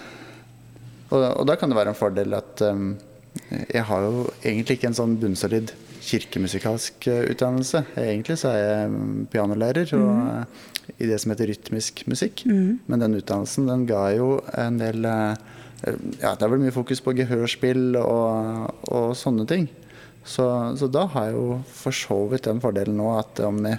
Og, 1.08 1.22
og 1.22 1.44
da 1.48 1.56
kan 1.56 1.70
det 1.70 1.78
være 1.78 1.94
en 1.94 1.98
fordel 1.98 2.36
at 2.36 2.62
um, 2.68 2.90
jeg 3.48 3.84
har 3.88 4.04
jo 4.04 4.26
egentlig 4.42 4.78
ikke 4.78 4.90
en 4.90 4.98
sånn 4.98 5.16
bunnsolid 5.20 5.72
kirkemusikalsk 6.04 7.08
uh, 7.08 7.22
utdannelse. 7.32 7.84
Egentlig 8.00 8.38
så 8.40 8.52
er 8.52 8.60
jeg 8.60 8.90
um, 8.92 9.24
pianolærer 9.32 9.94
og, 9.96 10.08
mm. 10.08 10.92
i 10.98 11.08
det 11.08 11.20
som 11.22 11.32
heter 11.32 11.52
rytmisk 11.52 12.04
musikk. 12.10 12.44
Men 12.48 13.04
den 13.04 13.16
utdannelsen 13.20 13.70
den 13.70 13.86
ga 13.88 14.08
jo 14.16 14.38
en 14.56 14.80
del 14.82 15.08
uh, 15.08 15.32
Ja, 16.18 16.32
det 16.34 16.42
er 16.42 16.50
vel 16.50 16.64
mye 16.64 16.74
fokus 16.74 17.00
på 17.04 17.14
gehørspill 17.14 17.94
og, 18.00 18.72
og 18.90 19.12
sånne 19.16 19.46
ting. 19.46 19.68
Så, 20.26 20.44
så 20.76 20.88
da 20.90 21.06
har 21.14 21.28
jeg 21.28 21.36
jo 21.38 21.60
for 21.72 21.94
så 21.94 22.16
vidt 22.28 22.48
den 22.50 22.58
fordelen 22.60 22.98
nå 22.98 23.12
at 23.14 23.38
om 23.46 23.62
jeg 23.64 23.78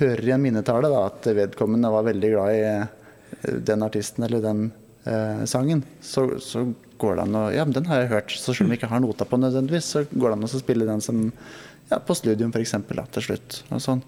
hører 0.00 0.24
i 0.26 0.32
en 0.34 0.42
minnetale 0.42 0.88
da, 0.90 1.04
at 1.12 1.28
vedkommende 1.36 1.92
var 1.92 2.08
veldig 2.08 2.30
glad 2.32 2.56
i 2.56 3.52
den 3.68 3.84
artisten 3.84 4.24
eller 4.26 4.42
den 4.42 4.64
eh, 5.04 5.44
sangen, 5.50 5.84
så, 6.04 6.26
så 6.42 6.66
går 7.00 7.18
det 7.18 7.26
an 7.26 7.38
å 7.38 7.44
Ja, 7.54 7.64
men 7.66 7.76
den 7.76 7.88
har 7.90 8.02
jeg 8.02 8.12
hørt. 8.12 8.34
Så 8.36 8.54
selv 8.54 8.68
om 8.68 8.74
jeg 8.74 8.82
ikke 8.82 8.92
har 8.92 9.02
nota 9.04 9.26
på 9.28 9.40
nødvendigvis, 9.40 9.90
så 9.96 10.04
går 10.10 10.30
det 10.30 10.38
an 10.38 10.48
å 10.48 10.52
spille 10.52 10.88
den 10.88 11.04
som 11.04 11.26
ja, 11.90 11.98
på 11.98 12.16
studium 12.16 12.54
f.eks. 12.54 12.76
til 13.16 13.26
slutt. 13.28 13.60
Og, 13.70 13.82
sånn. 13.82 14.02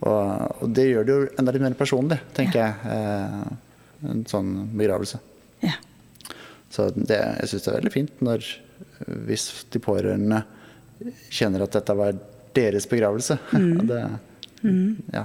og, 0.00 0.22
og, 0.62 0.66
det 0.76 0.88
gjør 0.88 1.06
det 1.06 1.16
jo 1.16 1.28
enda 1.40 1.54
litt 1.54 1.66
mer 1.66 1.78
personlig, 1.78 2.20
tenker 2.36 2.62
jeg. 2.62 2.96
Eh, 2.96 4.10
en 4.10 4.24
sånn 4.28 4.54
begravelse. 4.76 5.20
ja. 5.66 5.76
Så 6.70 6.84
det, 6.94 7.18
jeg 7.18 7.50
syns 7.50 7.64
det 7.64 7.70
er 7.72 7.80
veldig 7.80 7.90
fint 7.90 8.20
når 8.22 8.46
hvis 9.26 9.46
de 9.74 9.80
pårørende 9.82 10.44
kjenner 11.32 11.64
at 11.64 11.74
dette 11.74 11.96
var 11.98 12.14
deres 12.56 12.88
begravelse. 12.90 13.38
Mm. 14.60 14.98
Det, 15.00 15.16
ja, 15.16 15.22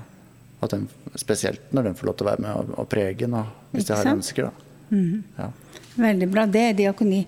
at 0.63 0.71
den, 0.71 0.85
spesielt 1.19 1.73
når 1.75 1.89
den 1.89 1.97
får 1.99 2.07
lov 2.07 2.13
til 2.15 2.23
å 2.23 2.29
være 2.29 2.43
med 2.45 2.51
og, 2.55 2.69
og 2.79 2.87
prege 2.87 3.27
den, 3.27 3.35
hvis 3.73 3.89
de 3.89 3.97
har? 3.97 4.07
Mm. 4.07 4.21
ønsker. 4.21 4.47
Da. 4.47 4.64
Ja. 4.91 5.49
Veldig 5.95 6.29
bra. 6.31 6.45
Det 6.45 6.61
er 6.69 6.77
diakoni. 6.77 7.23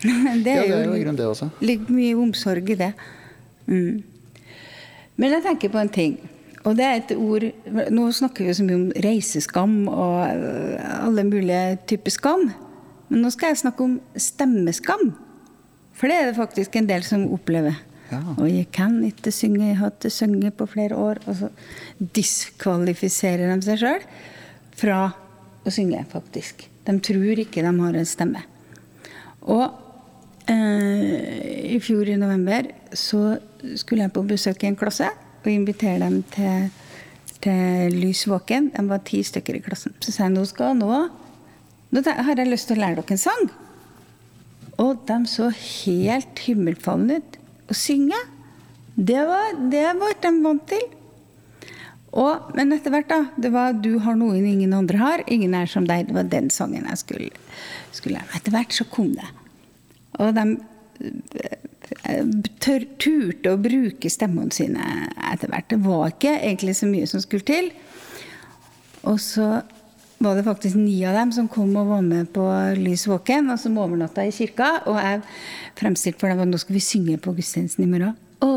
Det 0.00 0.08
ja, 0.10 0.62
er 0.62 0.68
det 0.68 0.76
er 0.78 0.84
jo 0.86 0.94
i 0.96 1.02
grunnen 1.02 1.18
det 1.18 1.26
også. 1.28 1.50
Ligger 1.60 1.92
mye 1.92 2.16
omsorg 2.16 2.70
i 2.72 2.78
det. 2.80 2.92
Mm. 3.66 4.02
Men 5.20 5.34
jeg 5.36 5.44
tenker 5.44 5.72
på 5.72 5.80
en 5.80 5.92
ting. 5.92 6.14
Og 6.64 6.76
det 6.76 6.84
er 6.84 6.98
et 6.98 7.12
ord 7.16 7.46
Nå 7.92 8.06
snakker 8.12 8.44
vi 8.44 8.54
så 8.56 8.64
mye 8.66 8.76
om 8.76 8.88
reiseskam 9.04 9.76
og 9.88 10.16
øh, 10.28 11.06
alle 11.06 11.24
mulige 11.24 11.78
typer 11.88 12.12
skam. 12.12 12.50
Men 13.08 13.24
nå 13.24 13.30
skal 13.34 13.52
jeg 13.52 13.62
snakke 13.64 13.86
om 13.86 13.94
stemmeskam. 14.16 15.12
For 15.96 16.08
det 16.08 16.16
er 16.16 16.28
det 16.30 16.36
faktisk 16.38 16.76
en 16.76 16.88
del 16.88 17.04
som 17.04 17.26
opplever. 17.32 17.76
Ja. 18.10 18.20
Og 18.36 18.46
jeg 18.48 18.68
kan 18.74 18.98
ikke 19.06 19.32
synge, 19.34 19.68
jeg 19.68 19.78
har 19.78 19.92
ikke 19.94 20.10
sunget 20.10 20.54
på 20.58 20.66
flere 20.66 20.96
år. 20.96 21.20
Og 21.26 21.36
så 21.42 21.50
diskvalifiserer 22.16 23.50
de 23.52 23.66
seg 23.66 23.82
sjøl 23.82 24.06
fra 24.80 25.00
å 25.64 25.72
synge, 25.72 26.02
faktisk. 26.10 26.66
De 26.86 26.96
tror 27.04 27.42
ikke 27.42 27.64
de 27.64 27.72
har 27.76 27.98
en 28.00 28.08
stemme. 28.08 28.42
Og 29.48 29.66
eh, 30.50 31.74
i 31.76 31.80
fjor 31.82 32.08
i 32.08 32.18
november 32.20 32.70
så 32.96 33.38
skulle 33.78 34.06
jeg 34.06 34.14
på 34.14 34.26
besøk 34.28 34.64
i 34.64 34.70
en 34.70 34.78
klasse 34.78 35.08
og 35.40 35.48
invitere 35.52 36.00
dem 36.02 36.20
til, 36.34 36.68
til 37.44 37.96
Lys 37.96 38.26
våken. 38.28 38.70
De 38.74 38.84
var 38.88 39.04
ti 39.06 39.22
stykker 39.24 39.58
i 39.58 39.64
klassen. 39.64 39.96
Så 40.00 40.14
sa 40.14 40.26
jeg 40.26 40.36
nå 40.36 40.44
skal 40.48 40.76
nå, 40.78 40.90
nå 41.90 42.04
har 42.06 42.36
jeg 42.36 42.50
lyst 42.50 42.70
til 42.70 42.80
å 42.80 42.84
lære 42.84 43.00
dere 43.00 43.16
en 43.16 43.24
sang. 43.24 43.50
Og 44.80 45.02
de 45.08 45.18
så 45.28 45.50
helt 45.52 46.44
himmelfalne 46.46 47.20
ut. 47.20 47.36
Å 47.70 47.76
synge, 47.76 48.18
det 48.96 49.20
var, 49.28 49.52
det 49.72 49.86
var 50.00 50.16
de 50.24 50.32
vant 50.42 50.64
til. 50.68 50.88
Og, 52.10 52.50
men 52.58 52.72
etter 52.74 52.90
hvert, 52.90 53.08
da. 53.10 53.20
Det 53.38 53.52
var 53.54 53.72
'Du 53.72 53.98
har 54.02 54.16
noe 54.16 54.36
ingen 54.36 54.72
andre 54.74 54.98
har'. 54.98 55.24
'Ingen 55.26 55.54
er 55.54 55.66
som 55.66 55.86
deg'. 55.86 56.06
Det 56.06 56.14
var 56.14 56.24
den 56.24 56.50
sangen 56.50 56.86
jeg 56.88 56.98
skulle, 56.98 57.30
skulle. 57.92 58.22
Etter 58.34 58.50
hvert 58.50 58.72
så 58.72 58.84
kom 58.90 59.14
det. 59.14 59.28
Og 60.18 60.34
de 60.34 60.58
eh, 62.04 62.24
tør, 62.58 62.86
turte 62.98 63.52
å 63.52 63.62
bruke 63.62 64.10
stemmene 64.10 64.50
sine 64.52 65.12
etter 65.32 65.48
hvert. 65.48 65.68
Det 65.68 65.78
var 65.84 66.10
ikke 66.10 66.40
egentlig 66.40 66.76
så 66.76 66.86
mye 66.86 67.06
som 67.06 67.20
skulle 67.20 67.46
til. 67.46 67.70
Og 69.04 69.20
så 69.20 69.62
var 70.18 70.36
det 70.36 70.44
faktisk 70.44 70.76
ni 70.76 70.98
av 71.08 71.14
dem 71.14 71.30
som 71.32 71.48
kom 71.48 71.76
og 71.76 71.88
var 71.94 72.02
med 72.02 72.28
på 72.34 72.44
Lys 72.76 73.06
våken, 73.08 73.48
og 73.50 73.58
som 73.58 73.78
overnatta 73.78 74.26
i 74.26 74.34
kirka. 74.34 74.82
Og 74.86 74.98
jeg 75.00 75.22
fremstilte 75.78 76.20
for 76.20 76.28
dem 76.28 76.42
at 76.42 76.50
nå 76.50 76.58
skal 76.58 76.74
vi 76.74 76.80
synge 76.84 77.16
på 77.22 77.32
gudstjenesten 77.38 77.86
i 77.86 77.88
morgen. 77.88 78.18
Å, 78.40 78.52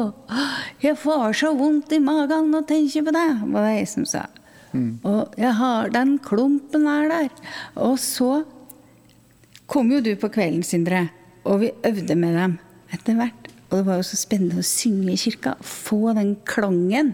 jeg 0.83 0.95
får 0.99 1.35
så 1.41 1.51
vondt 1.57 1.91
i 1.95 1.99
magen 2.03 2.53
og 2.55 2.67
tenker 2.69 3.03
på 3.05 3.13
deg, 3.15 3.43
var 3.51 3.67
det 3.67 3.75
jeg 3.81 3.91
som 3.91 4.07
sa. 4.07 4.27
Og 4.73 5.35
jeg 5.37 5.53
har 5.59 5.91
den 5.93 6.15
klumpen 6.23 6.87
her 6.89 7.09
der. 7.11 7.31
Og 7.77 7.97
så 8.01 8.43
kom 9.69 9.91
jo 9.93 10.01
du 10.03 10.13
på 10.19 10.31
kvelden, 10.33 10.63
Sindre, 10.65 11.07
og 11.45 11.61
vi 11.61 11.73
øvde 11.85 12.15
med 12.17 12.37
dem 12.39 12.55
etter 12.93 13.17
hvert. 13.19 13.49
Og 13.69 13.79
det 13.79 13.85
var 13.87 13.99
jo 13.99 14.05
så 14.07 14.19
spennende 14.19 14.61
å 14.61 14.65
synge 14.65 15.13
i 15.13 15.19
kirka. 15.19 15.55
Få 15.65 16.13
den 16.17 16.35
klangen. 16.45 17.13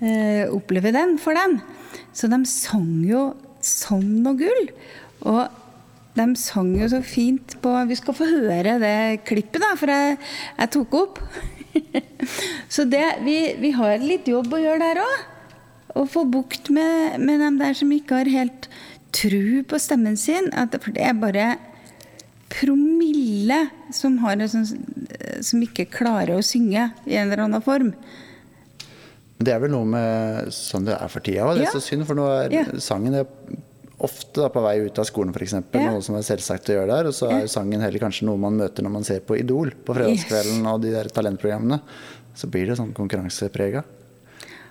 Eh, 0.00 0.48
oppleve 0.48 0.94
den 0.96 1.18
for 1.20 1.36
dem. 1.36 1.58
Så 2.16 2.28
de 2.32 2.40
sang 2.48 3.02
jo 3.04 3.34
som 3.64 4.04
noe 4.24 4.38
gull. 4.40 4.70
Og 5.28 5.42
de 6.16 6.26
sang 6.40 6.72
jo 6.80 6.88
så 6.90 7.02
fint 7.04 7.54
på 7.62 7.74
Vi 7.88 7.98
skal 8.00 8.16
få 8.16 8.28
høre 8.28 8.78
det 8.80 9.22
klippet, 9.28 9.60
da, 9.62 9.74
for 9.78 9.92
jeg, 9.92 10.16
jeg 10.56 10.72
tok 10.76 10.96
opp. 11.02 11.20
så 12.74 12.84
det, 12.90 13.04
vi, 13.26 13.36
vi 13.62 13.70
har 13.76 13.98
litt 14.02 14.28
jobb 14.30 14.52
å 14.56 14.60
gjøre 14.62 14.80
der 14.82 15.02
òg. 15.04 15.26
Å 15.98 16.04
få 16.06 16.22
bukt 16.30 16.70
med, 16.70 17.18
med 17.18 17.40
dem 17.42 17.58
der 17.58 17.74
som 17.74 17.90
ikke 17.94 18.20
har 18.20 18.30
helt 18.30 18.68
tru 19.16 19.62
på 19.66 19.78
stemmen 19.82 20.16
sin. 20.20 20.50
At, 20.54 20.76
for 20.82 20.94
det 20.94 21.02
er 21.02 21.16
bare 21.18 21.48
promille 22.50 23.60
som, 23.94 24.18
har 24.24 24.36
en 24.38 24.50
sånn, 24.50 24.66
som 25.44 25.62
ikke 25.64 25.88
klarer 25.90 26.36
å 26.38 26.44
synge 26.46 26.88
i 27.06 27.16
en 27.18 27.28
eller 27.30 27.44
annen 27.46 27.62
form. 27.64 27.92
Det 29.40 29.54
er 29.54 29.62
vel 29.62 29.72
noe 29.72 29.88
med 29.88 30.50
sånn 30.52 30.84
det 30.88 30.96
er 30.98 31.08
for 31.12 31.24
tida. 31.24 31.46
Det 31.56 31.62
er 31.64 31.68
Ja. 31.70 31.72
så 31.72 31.80
synd, 31.80 32.04
for 32.06 32.18
nå 32.18 32.26
er 32.28 32.52
Ja. 32.52 32.64
sangen 32.78 33.14
er 33.14 33.26
ofte 34.06 34.42
da, 34.42 34.48
på 34.52 34.62
vei 34.64 34.76
ut 34.86 34.98
av 35.00 35.06
skolen, 35.08 35.34
f.eks. 35.34 35.56
Ja. 35.56 35.84
Noe 35.90 36.02
som 36.04 36.16
er 36.18 36.26
selvsagt 36.26 36.70
å 36.72 36.78
gjøre 36.78 36.90
der. 36.92 37.10
Og 37.10 37.16
så 37.16 37.28
er 37.30 37.44
jo 37.44 37.52
sangen 37.52 37.84
heller 37.84 38.02
kanskje 38.02 38.28
noe 38.28 38.40
man 38.40 38.58
møter 38.58 38.86
når 38.86 38.94
man 38.96 39.06
ser 39.06 39.22
på 39.26 39.38
Idol 39.40 39.72
på 39.84 39.96
fredagskvelden 39.96 40.66
og 40.70 40.82
de 40.84 40.94
der 40.94 41.10
talentprogrammene. 41.14 41.80
Så 42.38 42.48
blir 42.50 42.70
det 42.70 42.78
sånn 42.80 42.94
konkurranseprega. 42.96 43.84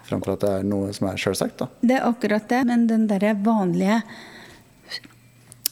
Framfor 0.10 0.34
at 0.36 0.44
det 0.46 0.52
er 0.58 0.68
noe 0.68 0.90
som 0.96 1.10
er 1.12 1.22
sjølsagt, 1.22 1.62
da. 1.62 1.70
Det 1.86 2.00
er 2.00 2.08
akkurat 2.08 2.50
det, 2.50 2.64
men 2.66 2.88
den 2.90 3.06
derre 3.10 3.36
vanlige 3.46 4.02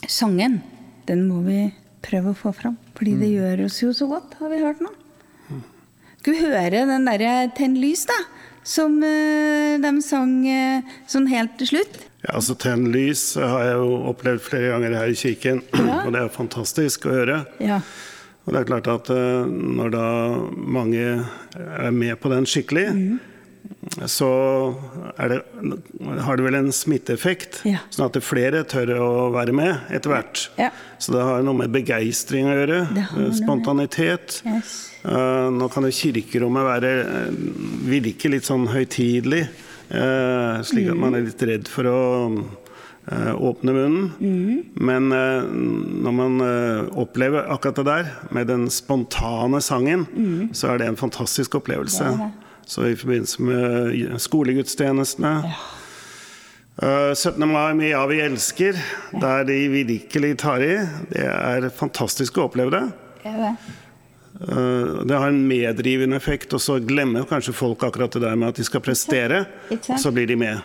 sangen, 0.06 0.60
den 1.08 1.26
må 1.26 1.42
vi 1.46 1.64
prøve 2.04 2.32
å 2.32 2.38
få 2.38 2.52
fram. 2.54 2.78
Fordi 2.98 3.16
det 3.18 3.32
gjør 3.32 3.64
oss 3.66 3.80
jo 3.82 3.90
så 3.96 4.06
godt, 4.10 4.38
har 4.38 4.52
vi 4.52 4.62
hørt 4.62 4.82
nå. 4.84 4.92
Skal 6.18 6.34
vi 6.34 6.44
høre 6.44 6.84
den 6.86 7.06
derre 7.06 7.48
'Tenn 7.54 7.78
lys', 7.78 8.06
da? 8.06 8.18
Som 8.66 8.98
eh, 9.02 9.78
de 9.80 9.90
sang 10.04 10.42
eh, 10.46 10.82
sånn 11.08 11.28
helt 11.30 11.56
til 11.58 11.70
slutt. 11.72 12.07
Ja, 12.24 12.34
altså 12.34 12.56
Tenn 12.58 12.88
lys 12.90 13.36
har 13.38 13.62
jeg 13.62 13.76
jo 13.78 13.92
opplevd 14.10 14.42
flere 14.42 14.72
ganger 14.74 14.96
her 14.98 15.12
i 15.12 15.18
kirken, 15.18 15.60
Ja. 15.78 16.00
og 16.04 16.12
det 16.16 16.22
er 16.24 16.32
fantastisk 16.34 17.06
å 17.06 17.14
høre. 17.14 17.36
Ja. 17.62 17.80
Og 18.48 18.54
det 18.54 18.60
er 18.62 18.68
klart 18.70 18.88
at 18.90 19.10
eh, 19.12 19.46
når 19.78 19.90
da 19.94 20.06
mange 20.56 21.02
er 21.58 21.90
med 21.94 22.16
på 22.22 22.30
den 22.32 22.46
skikkelig, 22.48 22.86
mm. 22.96 23.18
så 24.08 24.28
det, 25.20 25.38
har 26.24 26.40
det 26.40 26.46
vel 26.46 26.56
en 26.58 26.72
smitteeffekt, 26.74 27.60
Ja. 27.68 27.82
sånn 27.92 28.08
at 28.08 28.18
flere 28.24 28.64
tør 28.66 28.94
å 28.96 29.10
være 29.36 29.52
med 29.54 29.92
etter 29.94 30.14
hvert. 30.14 30.46
Ja. 30.58 30.70
Så 30.98 31.12
det 31.14 31.22
har 31.28 31.44
noe 31.46 31.60
med 31.60 31.70
begeistring 31.76 32.48
å 32.50 32.56
gjøre. 32.56 32.80
Eh, 32.98 33.30
Spontanitet. 33.38 34.40
Yes. 34.48 34.74
Eh, 35.04 35.48
nå 35.54 35.68
kan 35.70 35.84
jo 35.86 35.94
kirkerommet 35.94 36.66
være, 36.72 36.92
virke 37.86 38.32
litt 38.32 38.48
sånn 38.48 38.66
høytidelig, 38.72 39.44
slik 39.88 40.90
at 40.92 40.98
man 41.00 41.16
er 41.16 41.24
litt 41.26 41.42
redd 41.48 41.68
for 41.70 41.88
å 41.88 42.00
eh, 43.08 43.32
åpne 43.34 43.74
munnen. 43.76 44.10
Men 44.74 45.12
eh, 45.14 45.46
når 46.04 46.16
man 46.18 46.44
eh, 46.44 46.90
opplever 47.00 47.48
akkurat 47.48 47.80
det 47.80 47.86
der, 47.88 48.12
med 48.36 48.50
den 48.52 48.68
spontane 48.72 49.62
sangen, 49.64 50.06
så 50.52 50.74
er 50.74 50.82
det 50.82 50.92
en 50.92 51.00
fantastisk 51.00 51.60
opplevelse. 51.60 52.04
Det 52.04 52.28
det. 52.28 52.48
Så 52.68 52.84
i 52.84 52.96
forbindelse 53.00 53.42
med 53.42 54.18
skolegudstjenestene 54.20 55.30
eh, 56.82 57.14
17. 57.14 57.48
mai 57.48 57.72
med 57.74 57.88
Ja, 57.94 58.02
vi 58.06 58.20
elsker, 58.20 58.76
der 59.20 59.44
de 59.48 59.56
virkelig 59.72 60.34
tar 60.44 60.60
i. 60.60 60.74
Det 61.08 61.24
er 61.24 61.70
fantastisk 61.72 62.36
å 62.36 62.50
oppleve 62.50 62.74
det. 62.76 62.82
Det 63.22 63.32
er 63.32 63.38
det. 63.46 63.54
Eh, 64.40 65.04
Det 65.04 65.14
har 65.14 65.28
en 65.28 65.46
meddrivende 65.48 66.16
effekt, 66.16 66.52
og 66.54 66.60
så 66.60 66.78
glemmer 66.84 67.26
kanskje 67.28 67.54
folk 67.56 67.82
akkurat 67.82 68.12
det 68.12 68.22
der 68.22 68.36
med 68.36 68.48
at 68.52 68.56
de 68.60 68.64
skal 68.66 68.80
prestere, 68.84 69.46
og 69.70 69.98
så 69.98 70.12
blir 70.14 70.26
de 70.26 70.36
med. 70.36 70.60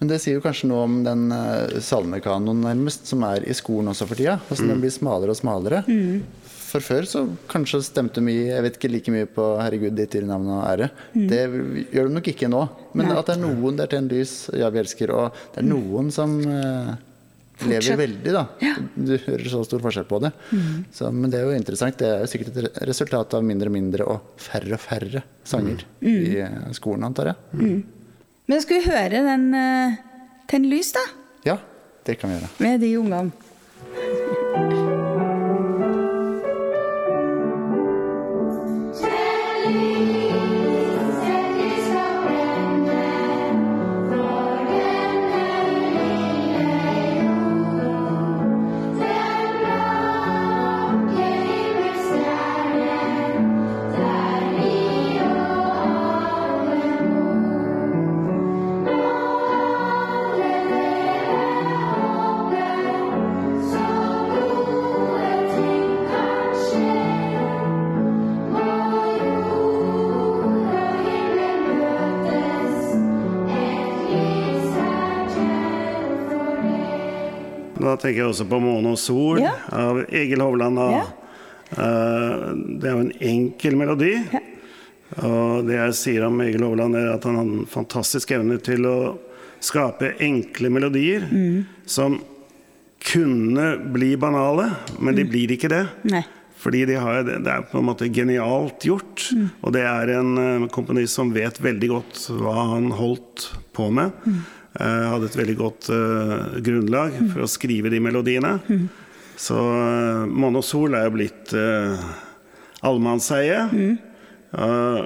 Men 0.00 0.08
det 0.08 0.20
sier 0.22 0.38
jo 0.38 0.44
kanskje 0.44 0.68
noe 0.70 0.84
om 0.86 1.00
den 1.04 1.26
uh, 1.28 1.80
salmekanoen 1.84 2.62
nærmest, 2.64 3.04
som 3.10 3.20
er 3.28 3.44
i 3.44 3.52
skolen 3.52 3.90
også 3.92 4.06
for 4.08 4.16
tida. 4.16 4.38
Altså 4.48 4.64
Den 4.64 4.80
blir 4.80 4.94
smalere 4.94 5.34
og 5.34 5.36
smalere. 5.36 5.82
For 6.70 6.80
før 6.80 7.04
så 7.10 7.24
kanskje 7.50 7.82
stemte 7.82 8.22
mye 8.22 8.46
Jeg 8.46 8.62
vet 8.62 8.76
ikke 8.78 8.90
like 8.92 9.12
mye 9.12 9.26
på 9.26 9.42
'Herregud, 9.58 9.96
ditt 9.98 10.14
dyre 10.14 10.28
navn 10.30 10.46
og 10.54 10.62
ære'. 10.70 10.88
Det 11.12 11.42
gjør 11.92 12.08
de 12.08 12.14
nok 12.14 12.28
ikke 12.32 12.48
nå. 12.48 12.62
Men 12.94 13.08
Nei. 13.10 13.18
at 13.18 13.26
det 13.26 13.36
er 13.36 13.42
noen 13.42 13.76
der 13.76 13.90
til 13.90 13.98
en 13.98 14.08
lys, 14.08 14.32
ja, 14.54 14.70
vi 14.70 14.78
elsker, 14.78 15.10
og 15.10 15.34
det 15.52 15.64
er 15.64 15.68
noen 15.68 16.10
som 16.14 16.38
uh, 16.48 16.94
lever 17.68 17.98
veldig, 18.00 18.32
da. 18.34 18.44
Du 18.94 19.14
hører 19.26 19.46
så 19.52 19.62
stor 19.66 19.82
forskjell 19.84 20.06
på 20.08 20.20
det. 20.24 20.32
Så, 20.96 21.10
men 21.14 21.32
det 21.32 21.40
er 21.40 21.48
jo 21.48 21.56
interessant. 21.56 21.98
Det 22.00 22.08
er 22.08 22.24
jo 22.24 22.30
sikkert 22.32 22.60
et 22.62 22.82
resultat 22.88 23.36
av 23.36 23.46
mindre 23.46 23.70
og 23.72 23.76
mindre 23.76 24.08
og 24.10 24.34
færre 24.40 24.76
og 24.76 24.82
færre 24.82 25.24
sanger 25.46 25.84
i 26.00 26.38
eh, 26.40 26.60
skolen, 26.76 27.08
antar 27.10 27.32
jeg. 27.32 27.82
Men 28.50 28.64
skal 28.64 28.80
vi 28.80 28.90
høre 28.90 29.24
den 29.26 29.50
uh, 29.54 29.98
Tenn 30.50 30.66
lys, 30.66 30.90
da? 30.96 31.04
Ja, 31.46 31.60
det 32.06 32.18
kan 32.18 32.32
vi 32.32 32.40
gjøre. 32.40 32.54
Med 32.58 32.82
de 32.82 32.94
ungene. 32.98 34.88
Tenker 78.00 78.22
jeg 78.22 78.28
også 78.32 78.46
på 78.48 78.60
'Måne 78.60 78.92
og 78.94 78.98
sol' 78.98 79.40
Ja. 79.42 79.52
av 79.72 80.04
Egil 80.10 80.40
Hovland. 80.40 80.76
Ja. 80.78 81.04
Eh, 81.72 82.54
Det 82.80 82.84
er 82.88 82.94
jo 82.96 83.00
en 83.06 83.12
enkel 83.20 83.76
melodi. 83.76 84.14
Og 85.22 85.66
det 85.66 85.74
jeg 85.76 85.94
sier 85.94 86.24
om 86.26 86.40
Egil 86.40 86.62
Hovland, 86.62 86.94
er 86.96 87.12
at 87.14 87.24
han 87.24 87.34
har 87.36 87.42
en 87.44 87.66
fantastisk 87.66 88.30
evne 88.30 88.58
til 88.62 88.82
å 88.86 89.18
skape 89.60 90.14
enkle 90.20 90.70
melodier 90.70 91.20
Mm. 91.30 91.64
som 91.86 92.20
kunne 93.00 93.78
bli 93.92 94.16
banale, 94.16 94.76
men 95.00 95.14
Mm. 95.14 95.16
de 95.16 95.24
blir 95.24 95.48
ikke 95.56 95.68
det. 95.68 95.88
Nei. 96.04 96.24
Fordi 96.60 96.84
de 96.86 96.94
har, 96.94 97.22
det 97.24 97.46
er 97.46 97.62
på 97.62 97.78
en 97.78 97.86
måte 97.86 98.12
genialt 98.12 98.80
gjort. 98.84 99.32
Og 99.64 99.72
det 99.72 99.80
er 99.82 100.10
en 100.18 100.36
eh, 100.38 100.68
komponist 100.68 101.14
som 101.14 101.32
vet 101.32 101.58
veldig 101.58 101.88
godt 101.88 102.28
hva 102.38 102.68
han 102.74 102.90
holdt 102.90 103.50
på 103.72 103.90
med. 103.90 104.12
Eh, 104.78 105.06
hadde 105.10 105.26
et 105.26 105.36
veldig 105.40 105.56
godt 105.58 105.88
eh, 105.94 106.58
grunnlag 106.62 107.12
for 107.32 107.42
å 107.42 107.48
skrive 107.50 107.90
de 107.90 107.98
melodiene. 108.02 108.52
Så 109.40 109.56
uh, 109.56 110.28
'Måne 110.28 110.60
og 110.60 110.66
sol' 110.68 110.92
er 110.98 111.06
jo 111.06 111.12
blitt 111.14 111.54
uh, 111.56 111.96
allemannseie. 112.84 113.56
Uh, 114.52 115.00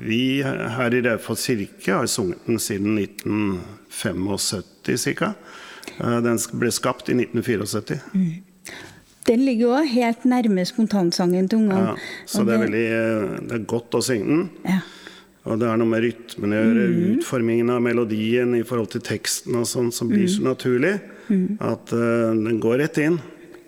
vi 0.00 0.40
her 0.40 0.96
i 0.96 1.02
Raufoss 1.04 1.44
kirke 1.50 1.92
har 1.92 2.08
sunget 2.08 2.48
den 2.48 2.56
siden 2.62 2.96
1975 2.96 5.04
ca. 5.20 5.34
den 6.24 6.40
ble 6.56 6.70
skapt 6.72 7.12
i 7.12 7.14
1974. 7.18 8.00
Den 9.28 9.44
ligger 9.44 9.66
jo 9.66 9.80
helt 9.92 10.24
nærme 10.24 10.64
spontansangen 10.64 11.48
til 11.48 11.58
ungene. 11.58 11.92
Ja, 11.92 11.96
så 12.26 12.44
det 12.48 12.54
er 12.54 12.62
veldig 12.62 12.84
eh, 12.86 13.32
det 13.50 13.56
er 13.58 13.66
godt 13.68 13.96
å 13.98 14.00
synge 14.04 14.28
den. 14.30 14.46
Ja. 14.64 14.78
Og 15.48 15.56
det 15.60 15.68
er 15.68 15.78
noe 15.80 15.88
med 15.88 16.04
rytmen 16.04 16.52
å 16.52 16.60
gjøre, 16.60 16.86
utformingen 17.14 17.72
av 17.72 17.80
melodien 17.84 18.52
i 18.58 18.64
forhold 18.68 18.92
til 18.92 19.04
teksten 19.06 19.56
og 19.56 19.64
sånn, 19.68 19.88
som 19.94 20.10
blir 20.10 20.28
så 20.28 20.44
naturlig 20.44 20.98
at 21.64 21.92
uh, 21.96 22.34
den 22.36 22.60
går 22.60 22.82
rett 22.82 23.00
inn. 23.00 23.16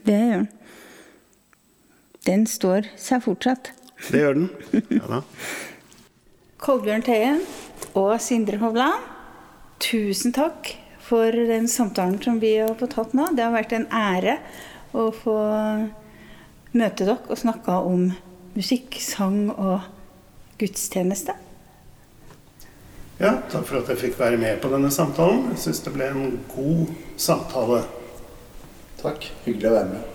Det 0.05 0.17
gjør 0.17 0.43
den. 0.43 0.49
Den 2.29 2.45
står 2.49 2.91
seg 3.01 3.25
fortsatt. 3.25 3.73
Det 4.11 4.21
gjør 4.21 4.37
den. 4.37 4.51
Ja 4.93 5.09
da. 5.09 5.23
Kolbjørn 6.65 7.05
Teien 7.07 7.41
og 7.97 8.13
Sindre 8.21 8.61
Hovland, 8.61 9.01
tusen 9.81 10.35
takk 10.37 10.75
for 11.01 11.33
den 11.33 11.65
samtalen 11.73 12.21
som 12.21 12.37
vi 12.43 12.59
har 12.59 12.77
fått 12.77 12.99
hatt 13.01 13.17
nå. 13.17 13.31
Det 13.33 13.47
har 13.47 13.57
vært 13.57 13.73
en 13.73 13.89
ære 13.89 14.37
å 14.93 15.09
få 15.17 15.39
møte 16.77 17.07
dere 17.07 17.17
og 17.25 17.41
snakke 17.41 17.79
om 17.89 18.11
musikk, 18.53 19.01
sang 19.01 19.49
og 19.55 19.89
gudstjeneste. 20.61 21.39
Ja, 23.21 23.35
takk 23.53 23.67
for 23.69 23.83
at 23.83 23.91
jeg 23.93 24.01
fikk 24.01 24.15
være 24.17 24.39
med 24.41 24.63
på 24.63 24.71
denne 24.73 24.89
samtalen. 24.91 25.51
Jeg 25.53 25.61
syns 25.67 25.83
det 25.85 25.93
ble 25.93 26.07
en 26.09 26.39
god 26.55 26.95
samtale. 27.21 27.83
Takk. 29.03 29.27
Hyggelig 29.45 29.69
å 29.69 29.75
være 29.75 29.91
med. 29.91 30.10